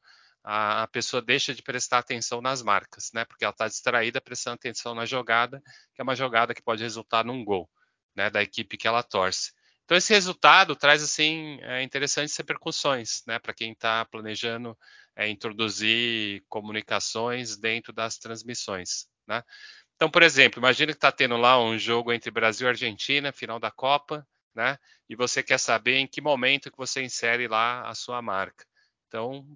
a, 0.46 0.84
a 0.84 0.86
pessoa 0.86 1.20
deixa 1.20 1.52
de 1.54 1.62
prestar 1.62 1.98
atenção 1.98 2.40
nas 2.40 2.62
marcas, 2.62 3.10
né? 3.12 3.24
Porque 3.24 3.44
ela 3.44 3.50
está 3.50 3.66
distraída 3.66 4.20
prestando 4.20 4.54
atenção 4.54 4.94
na 4.94 5.04
jogada, 5.04 5.60
que 5.92 6.00
é 6.00 6.04
uma 6.04 6.14
jogada 6.14 6.54
que 6.54 6.62
pode 6.62 6.84
resultar 6.84 7.24
num 7.24 7.44
gol, 7.44 7.68
né? 8.14 8.30
Da 8.30 8.42
equipe 8.42 8.76
que 8.76 8.86
ela 8.86 9.02
torce. 9.02 9.52
Então 9.86 9.96
esse 9.96 10.12
resultado 10.12 10.74
traz 10.74 11.00
assim 11.00 11.58
é, 11.62 11.80
interessantes 11.82 12.36
repercussões, 12.36 13.22
né? 13.24 13.38
Para 13.38 13.54
quem 13.54 13.70
está 13.72 14.04
planejando 14.04 14.76
é, 15.14 15.28
introduzir 15.28 16.44
comunicações 16.48 17.56
dentro 17.56 17.92
das 17.92 18.18
transmissões, 18.18 19.06
né? 19.26 19.44
Então, 19.94 20.10
por 20.10 20.22
exemplo, 20.22 20.60
imagine 20.60 20.92
que 20.92 20.98
está 20.98 21.10
tendo 21.12 21.36
lá 21.36 21.58
um 21.62 21.78
jogo 21.78 22.12
entre 22.12 22.30
Brasil 22.30 22.66
e 22.66 22.70
Argentina, 22.70 23.32
final 23.32 23.60
da 23.60 23.70
Copa, 23.70 24.26
né? 24.54 24.76
E 25.08 25.14
você 25.14 25.42
quer 25.42 25.58
saber 25.58 25.96
em 25.98 26.06
que 26.06 26.20
momento 26.20 26.70
que 26.70 26.76
você 26.76 27.02
insere 27.02 27.46
lá 27.46 27.88
a 27.88 27.94
sua 27.94 28.20
marca. 28.20 28.66
Então, 29.06 29.46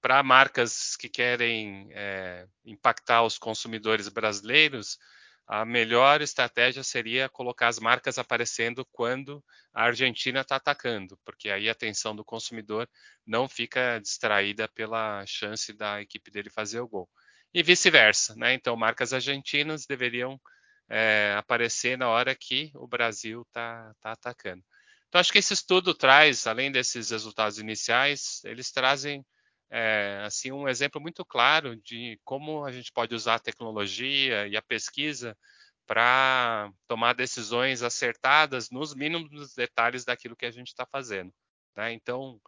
para 0.00 0.22
marcas 0.22 0.96
que 0.96 1.08
querem 1.08 1.88
é, 1.92 2.46
impactar 2.64 3.24
os 3.24 3.38
consumidores 3.38 4.08
brasileiros, 4.08 4.98
a 5.48 5.64
melhor 5.64 6.20
estratégia 6.20 6.84
seria 6.84 7.26
colocar 7.26 7.68
as 7.68 7.78
marcas 7.78 8.18
aparecendo 8.18 8.84
quando 8.92 9.42
a 9.72 9.84
Argentina 9.84 10.42
está 10.42 10.56
atacando, 10.56 11.18
porque 11.24 11.48
aí 11.48 11.70
a 11.70 11.72
atenção 11.72 12.14
do 12.14 12.22
consumidor 12.22 12.86
não 13.26 13.48
fica 13.48 13.98
distraída 13.98 14.68
pela 14.68 15.24
chance 15.26 15.72
da 15.72 16.02
equipe 16.02 16.30
dele 16.30 16.50
fazer 16.50 16.80
o 16.80 16.88
gol. 16.88 17.08
E 17.54 17.62
vice-versa, 17.62 18.34
né? 18.36 18.52
Então, 18.52 18.76
marcas 18.76 19.14
argentinas 19.14 19.86
deveriam 19.86 20.38
é, 20.86 21.34
aparecer 21.38 21.96
na 21.96 22.10
hora 22.10 22.34
que 22.34 22.70
o 22.74 22.86
Brasil 22.86 23.40
está 23.40 23.94
tá 24.02 24.12
atacando. 24.12 24.62
Então, 25.08 25.18
acho 25.18 25.32
que 25.32 25.38
esse 25.38 25.54
estudo 25.54 25.94
traz, 25.94 26.46
além 26.46 26.70
desses 26.70 27.08
resultados 27.08 27.58
iniciais, 27.58 28.42
eles 28.44 28.70
trazem 28.70 29.24
é, 29.70 30.22
assim 30.24 30.50
um 30.50 30.68
exemplo 30.68 31.00
muito 31.00 31.24
claro 31.24 31.76
de 31.76 32.18
como 32.24 32.64
a 32.64 32.72
gente 32.72 32.92
pode 32.92 33.14
usar 33.14 33.36
a 33.36 33.40
tecnologia 33.40 34.46
e 34.48 34.56
a 34.56 34.62
pesquisa 34.62 35.36
para 35.86 36.70
tomar 36.86 37.14
decisões 37.14 37.82
acertadas 37.82 38.70
nos 38.70 38.94
mínimos 38.94 39.54
detalhes 39.54 40.04
daquilo 40.04 40.36
que 40.36 40.46
a 40.46 40.50
gente 40.50 40.68
está 40.68 40.86
fazendo. 40.86 41.32
Né? 41.76 41.92
Então, 41.92 42.40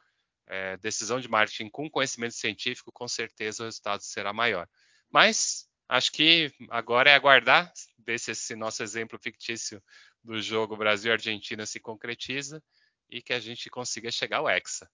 é, 0.46 0.76
decisão 0.78 1.20
de 1.20 1.28
marketing 1.28 1.70
com 1.70 1.90
conhecimento 1.90 2.34
científico, 2.34 2.92
com 2.92 3.08
certeza 3.08 3.62
o 3.62 3.66
resultado 3.66 4.02
será 4.02 4.32
maior. 4.32 4.68
Mas 5.10 5.68
acho 5.88 6.12
que 6.12 6.52
agora 6.70 7.10
é 7.10 7.14
aguardar 7.14 7.72
ver 7.98 8.18
se 8.18 8.32
esse 8.32 8.54
nosso 8.54 8.82
exemplo 8.82 9.18
fictício 9.18 9.82
do 10.22 10.40
jogo 10.40 10.76
Brasil-Argentina 10.76 11.64
se 11.66 11.80
concretiza 11.80 12.62
e 13.08 13.22
que 13.22 13.32
a 13.32 13.40
gente 13.40 13.70
consiga 13.70 14.10
chegar 14.10 14.38
ao 14.38 14.48
Hexa 14.48 14.88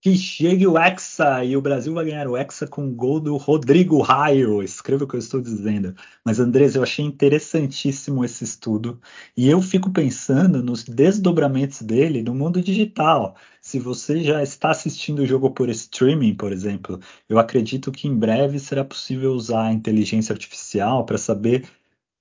que 0.00 0.16
chegue 0.16 0.66
o 0.66 0.78
Hexa 0.78 1.44
e 1.44 1.56
o 1.56 1.60
Brasil 1.60 1.92
vai 1.92 2.06
ganhar 2.06 2.26
o 2.26 2.36
Hexa 2.36 2.66
com 2.66 2.88
o 2.88 2.90
gol 2.90 3.20
do 3.20 3.36
Rodrigo 3.36 4.00
Raio. 4.00 4.62
Escreva 4.62 5.04
o 5.04 5.06
que 5.06 5.14
eu 5.14 5.18
estou 5.18 5.42
dizendo. 5.42 5.94
Mas, 6.24 6.40
Andrés, 6.40 6.74
eu 6.74 6.82
achei 6.82 7.04
interessantíssimo 7.04 8.24
esse 8.24 8.42
estudo 8.42 8.98
e 9.36 9.48
eu 9.48 9.60
fico 9.60 9.90
pensando 9.90 10.62
nos 10.62 10.84
desdobramentos 10.84 11.82
dele 11.82 12.22
no 12.22 12.34
mundo 12.34 12.62
digital. 12.62 13.36
Se 13.60 13.78
você 13.78 14.22
já 14.24 14.42
está 14.42 14.70
assistindo 14.70 15.20
o 15.20 15.26
jogo 15.26 15.50
por 15.50 15.68
streaming, 15.68 16.34
por 16.34 16.50
exemplo, 16.50 16.98
eu 17.28 17.38
acredito 17.38 17.92
que 17.92 18.08
em 18.08 18.16
breve 18.16 18.58
será 18.58 18.82
possível 18.82 19.32
usar 19.32 19.66
a 19.66 19.72
inteligência 19.72 20.32
artificial 20.32 21.04
para 21.04 21.18
saber 21.18 21.68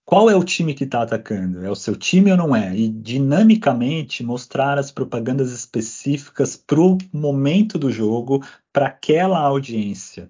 qual 0.10 0.28
é 0.28 0.36
o 0.36 0.44
time 0.44 0.74
que 0.74 0.86
está 0.86 1.04
atacando? 1.04 1.64
É 1.64 1.70
o 1.70 1.76
seu 1.76 1.96
time 1.96 2.32
ou 2.32 2.38
não 2.38 2.56
é? 2.56 2.76
E 2.76 2.90
dinamicamente 2.90 4.24
mostrar 4.24 4.80
as 4.80 4.90
propagandas 4.90 5.52
específicas 5.52 6.56
para 6.56 6.82
o 6.82 6.98
momento 7.14 7.78
do 7.78 7.92
jogo, 7.92 8.44
para 8.74 8.88
aquela 8.88 9.38
audiência. 9.38 10.28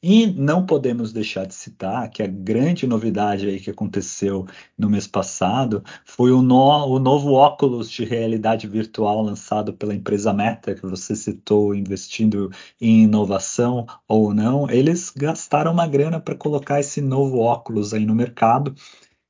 E 0.00 0.28
não 0.28 0.64
podemos 0.64 1.12
deixar 1.12 1.44
de 1.44 1.56
citar 1.56 2.08
que 2.08 2.22
a 2.22 2.26
grande 2.28 2.86
novidade 2.86 3.48
aí 3.48 3.58
que 3.58 3.68
aconteceu 3.68 4.46
no 4.78 4.88
mês 4.88 5.08
passado 5.08 5.82
foi 6.04 6.30
o, 6.30 6.40
no, 6.40 6.86
o 6.86 7.00
novo 7.00 7.32
óculos 7.32 7.90
de 7.90 8.04
realidade 8.04 8.68
virtual 8.68 9.22
lançado 9.22 9.72
pela 9.72 9.92
empresa 9.92 10.32
Meta, 10.32 10.72
que 10.72 10.86
você 10.86 11.16
citou, 11.16 11.74
investindo 11.74 12.48
em 12.80 13.02
inovação 13.02 13.86
ou 14.06 14.32
não. 14.32 14.70
Eles 14.70 15.10
gastaram 15.10 15.72
uma 15.72 15.88
grana 15.88 16.20
para 16.20 16.36
colocar 16.36 16.78
esse 16.78 17.00
novo 17.00 17.38
óculos 17.38 17.92
aí 17.92 18.06
no 18.06 18.14
mercado 18.14 18.72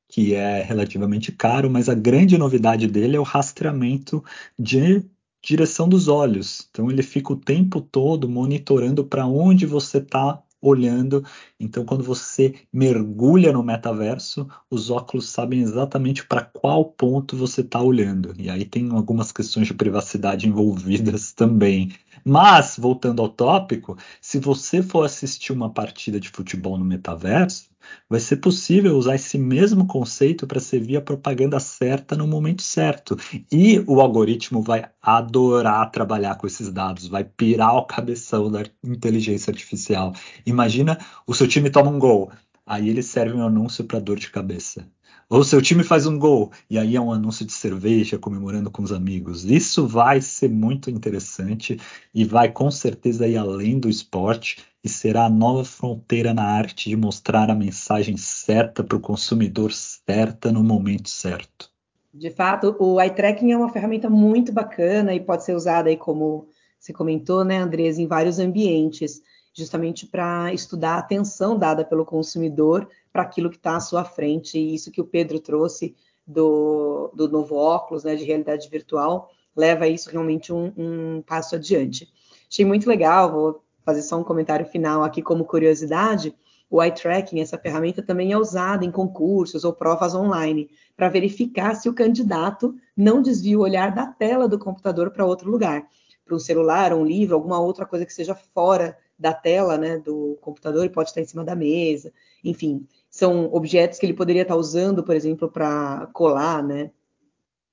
que 0.09 0.35
é 0.35 0.63
relativamente 0.63 1.33
caro, 1.33 1.71
mas 1.71 1.89
a 1.89 1.95
grande 1.95 2.39
novidade 2.39 2.87
dele 2.87 3.17
é 3.17 3.21
o 3.21 3.25
rastreamento 3.25 4.23
de 4.59 5.05
direção 5.43 5.89
dos 5.89 6.09
olhos. 6.09 6.69
Então 6.71 6.91
ele 6.91 7.03
fica 7.03 7.33
o 7.33 7.37
tempo 7.37 7.81
todo 7.81 8.29
monitorando 8.29 9.05
para 9.05 9.27
onde 9.27 9.67
você 9.67 9.99
está 9.99 10.43
olhando. 10.61 11.25
Então, 11.61 11.85
quando 11.85 12.03
você 12.03 12.55
mergulha 12.73 13.53
no 13.53 13.63
metaverso, 13.63 14.49
os 14.71 14.91
óculos 14.91 15.29
sabem 15.29 15.61
exatamente 15.61 16.27
para 16.27 16.43
qual 16.45 16.85
ponto 16.85 17.37
você 17.37 17.61
está 17.61 17.81
olhando. 17.81 18.35
E 18.39 18.51
aí 18.51 18.65
tem 18.65 18.91
algumas 18.91 19.33
questões 19.33 19.67
de 19.67 19.75
privacidade 19.75 20.49
envolvidas 20.49 21.33
também. 21.37 21.93
Mas, 22.25 22.77
voltando 22.79 23.23
ao 23.23 23.29
tópico, 23.29 23.97
se 24.21 24.39
você 24.39 24.83
for 24.83 25.05
assistir 25.05 25.53
uma 25.53 25.71
partida 25.73 26.19
de 26.19 26.29
futebol 26.29 26.77
no 26.77 26.85
metaverso, 26.85 27.69
vai 28.09 28.21
ser 28.21 28.37
possível 28.37 28.97
usar 28.97 29.15
esse 29.15 29.39
mesmo 29.39 29.87
conceito 29.87 30.47
para 30.47 30.61
servir 30.61 30.97
a 30.97 31.01
propaganda 31.01 31.59
certa 31.61 32.17
no 32.17 32.27
momento 32.27 32.63
certo. 32.63 33.17
E 33.51 33.81
o 33.87 34.01
algoritmo 34.01 34.63
vai 34.63 34.89
adorar 35.03 35.91
trabalhar 35.91 36.37
com 36.37 36.47
esses 36.47 36.71
dados, 36.73 37.09
vai 37.09 37.25
pirar 37.25 37.77
o 37.77 37.87
cabeção 37.87 38.51
da 38.51 38.63
inteligência 38.85 39.51
artificial. 39.51 40.13
Imagina 40.45 40.99
o 41.27 41.35
seu 41.35 41.49
time 41.49 41.71
toma 41.71 41.91
um 41.91 41.99
gol, 41.99 42.31
aí 42.65 42.89
ele 42.89 43.03
serve 43.03 43.35
um 43.37 43.47
anúncio 43.47 43.85
para 43.85 44.01
dor 44.01 44.19
de 44.19 44.31
cabeça. 44.31 44.87
Ou 45.29 45.43
seu 45.43 45.61
time 45.61 45.83
faz 45.83 46.07
um 46.07 46.17
gol 46.17 46.53
e 46.71 46.79
aí 46.79 46.95
é 46.95 47.01
um 47.01 47.11
anúncio 47.11 47.45
de 47.45 47.53
cerveja 47.53 48.17
comemorando 48.17 48.71
com 48.71 48.81
os 48.83 48.93
amigos. 48.93 49.45
Isso 49.45 49.85
vai 49.85 50.21
ser 50.21 50.49
muito 50.49 50.89
interessante 50.89 51.81
e 52.15 52.25
vai 52.25 52.49
com 52.49 52.71
certeza 52.71 53.27
ir 53.27 53.37
além 53.37 53.81
do 53.81 53.89
esporte 53.89 54.65
e 54.85 54.89
será 54.89 55.25
a 55.25 55.31
nova 55.31 55.65
fronteira 55.65 56.33
na 56.33 56.45
arte 56.45 56.89
de 56.89 56.97
mostrar 56.97 57.51
a 57.51 57.57
mensagem 57.57 58.17
certa 58.17 58.85
para 58.85 58.97
o 58.97 59.01
consumidor 59.01 59.73
certa 59.73 60.53
no 60.53 60.63
momento 60.63 61.09
certo. 61.09 61.73
De 62.15 62.31
fato, 62.31 62.77
o 62.79 63.01
eye 63.01 63.11
tracking 63.11 63.51
é 63.51 63.57
uma 63.57 63.73
ferramenta 63.73 64.09
muito 64.09 64.53
bacana 64.53 65.13
e 65.13 65.19
pode 65.19 65.45
ser 65.45 65.57
usada 65.57 65.89
aí 65.89 65.97
como 65.97 66.47
você 66.79 66.93
comentou, 66.93 67.45
né, 67.45 67.59
Andres, 67.59 67.99
em 67.99 68.07
vários 68.07 68.39
ambientes, 68.39 69.21
justamente 69.57 70.07
para 70.07 70.53
estudar 70.53 70.97
a 70.97 70.99
atenção 70.99 71.59
dada 71.59 71.83
pelo 71.83 72.05
consumidor 72.05 72.87
para 73.11 73.23
aquilo 73.23 73.49
que 73.49 73.57
está 73.57 73.77
à 73.77 73.81
sua 73.81 74.05
frente. 74.05 74.59
E 74.59 74.75
isso 74.75 74.91
que 74.91 75.01
o 75.01 75.07
Pedro 75.07 75.41
trouxe 75.41 75.97
do, 76.27 77.11
do 77.15 77.27
novo 77.27 77.57
óculos, 77.57 78.05
né, 78.05 78.15
de 78.15 78.25
realidade 78.25 78.69
virtual, 78.69 79.31
leva 79.57 79.89
isso 79.89 80.11
realmente 80.11 80.53
um, 80.53 80.73
um 80.77 81.23
passo 81.23 81.55
adiante. 81.55 82.07
Achei 82.51 82.67
muito 82.67 82.87
legal, 82.87 83.33
vou 83.33 83.63
fazer 83.83 84.03
só 84.03 84.19
um 84.19 84.25
comentário 84.25 84.67
final 84.67 85.03
aqui 85.03 85.23
como 85.23 85.45
curiosidade, 85.47 86.35
o 86.69 86.83
eye 86.83 86.93
tracking, 86.93 87.41
essa 87.41 87.57
ferramenta 87.57 88.03
também 88.03 88.33
é 88.33 88.37
usada 88.37 88.85
em 88.85 88.91
concursos 88.91 89.65
ou 89.65 89.73
provas 89.73 90.15
online 90.15 90.69
para 90.97 91.09
verificar 91.09 91.77
se 91.77 91.89
o 91.89 91.95
candidato 91.95 92.75
não 92.95 93.23
desvia 93.23 93.57
o 93.57 93.63
olhar 93.63 93.95
da 93.95 94.07
tela 94.07 94.49
do 94.49 94.59
computador 94.59 95.13
para 95.13 95.25
outro 95.25 95.49
lugar, 95.49 95.87
para 96.25 96.35
um 96.35 96.41
celular, 96.41 96.93
um 96.93 97.07
livro, 97.07 97.37
alguma 97.37 97.61
outra 97.61 97.87
coisa 97.87 98.05
que 98.05 98.13
seja 98.13 98.35
fora 98.35 98.99
da 99.19 99.33
tela, 99.33 99.79
né, 99.79 99.99
do 99.99 100.37
computador 100.41 100.85
e 100.85 100.91
pode 100.91 101.09
estar 101.09 101.21
em 101.21 101.27
cima 101.27 101.45
da 101.45 101.55
mesa, 101.55 102.13
enfim, 102.45 102.87
são 103.11 103.53
objetos 103.53 103.99
que 103.99 104.05
ele 104.05 104.13
poderia 104.13 104.43
estar 104.43 104.57
usando, 104.57 105.03
por 105.03 105.17
exemplo, 105.17 105.51
para 105.51 106.07
colar, 106.13 106.63
né, 106.63 106.91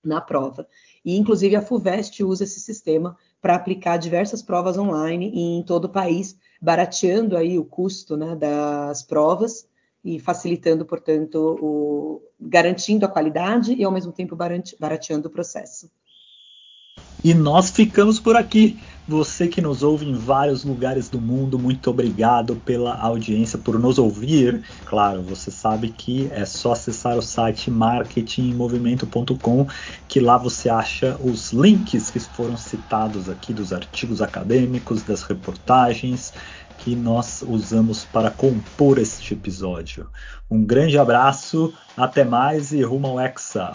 na 0.04 0.22
prova. 0.22 0.68
E 1.04 1.18
inclusive 1.18 1.56
a 1.56 1.62
Fuvest 1.62 2.24
usa 2.24 2.44
esse 2.44 2.60
sistema 2.60 3.18
para 3.42 3.56
aplicar 3.56 3.98
diversas 3.98 4.42
provas 4.42 4.78
online 4.78 5.32
em 5.34 5.64
todo 5.64 5.86
o 5.86 5.90
país, 5.90 6.38
barateando 6.62 7.36
aí 7.36 7.60
o 7.60 7.66
custo 7.66 8.16
né, 8.16 8.36
das 8.36 9.04
provas 9.04 9.68
e 10.04 10.20
facilitando, 10.20 10.86
portanto, 10.86 11.58
o, 11.62 12.22
garantindo 12.40 13.06
a 13.06 13.10
qualidade 13.10 13.74
e 13.74 13.84
ao 13.84 13.92
mesmo 13.92 14.12
tempo 14.12 14.36
barateando 14.80 15.28
o 15.28 15.32
processo. 15.32 15.90
E 17.24 17.34
nós 17.34 17.70
ficamos 17.70 18.20
por 18.20 18.36
aqui. 18.36 18.78
Você 19.06 19.50
que 19.50 19.62
nos 19.62 19.84
ouve 19.84 20.06
em 20.06 20.14
vários 20.14 20.64
lugares 20.64 21.10
do 21.10 21.20
mundo, 21.20 21.60
muito 21.60 21.90
obrigado 21.90 22.56
pela 22.56 22.96
audiência, 22.96 23.60
por 23.60 23.78
nos 23.78 24.00
ouvir. 24.00 24.64
Claro, 24.86 25.22
você 25.22 25.52
sabe 25.52 25.90
que 25.90 26.30
é 26.32 26.46
só 26.46 26.72
acessar 26.72 27.18
o 27.18 27.22
site 27.22 27.70
marketingmovimento.com 27.70 29.68
que 30.08 30.22
lá 30.22 30.38
você 30.38 30.70
acha 30.70 31.18
os 31.22 31.52
links 31.52 32.10
que 32.10 32.20
foram 32.20 32.56
citados 32.56 33.28
aqui 33.30 33.52
dos 33.52 33.74
artigos 33.74 34.22
acadêmicos, 34.22 35.04
das 35.04 35.24
reportagens 35.24 36.34
que 36.78 36.96
nós 36.96 37.44
usamos 37.46 38.06
para 38.06 38.32
compor 38.32 38.98
este 38.98 39.34
episódio. 39.34 40.08
Um 40.50 40.64
grande 40.64 40.98
abraço, 40.98 41.74
até 41.98 42.24
mais 42.24 42.72
e 42.72 42.82
rumo 42.82 43.08
ao 43.08 43.20
Hexa! 43.20 43.74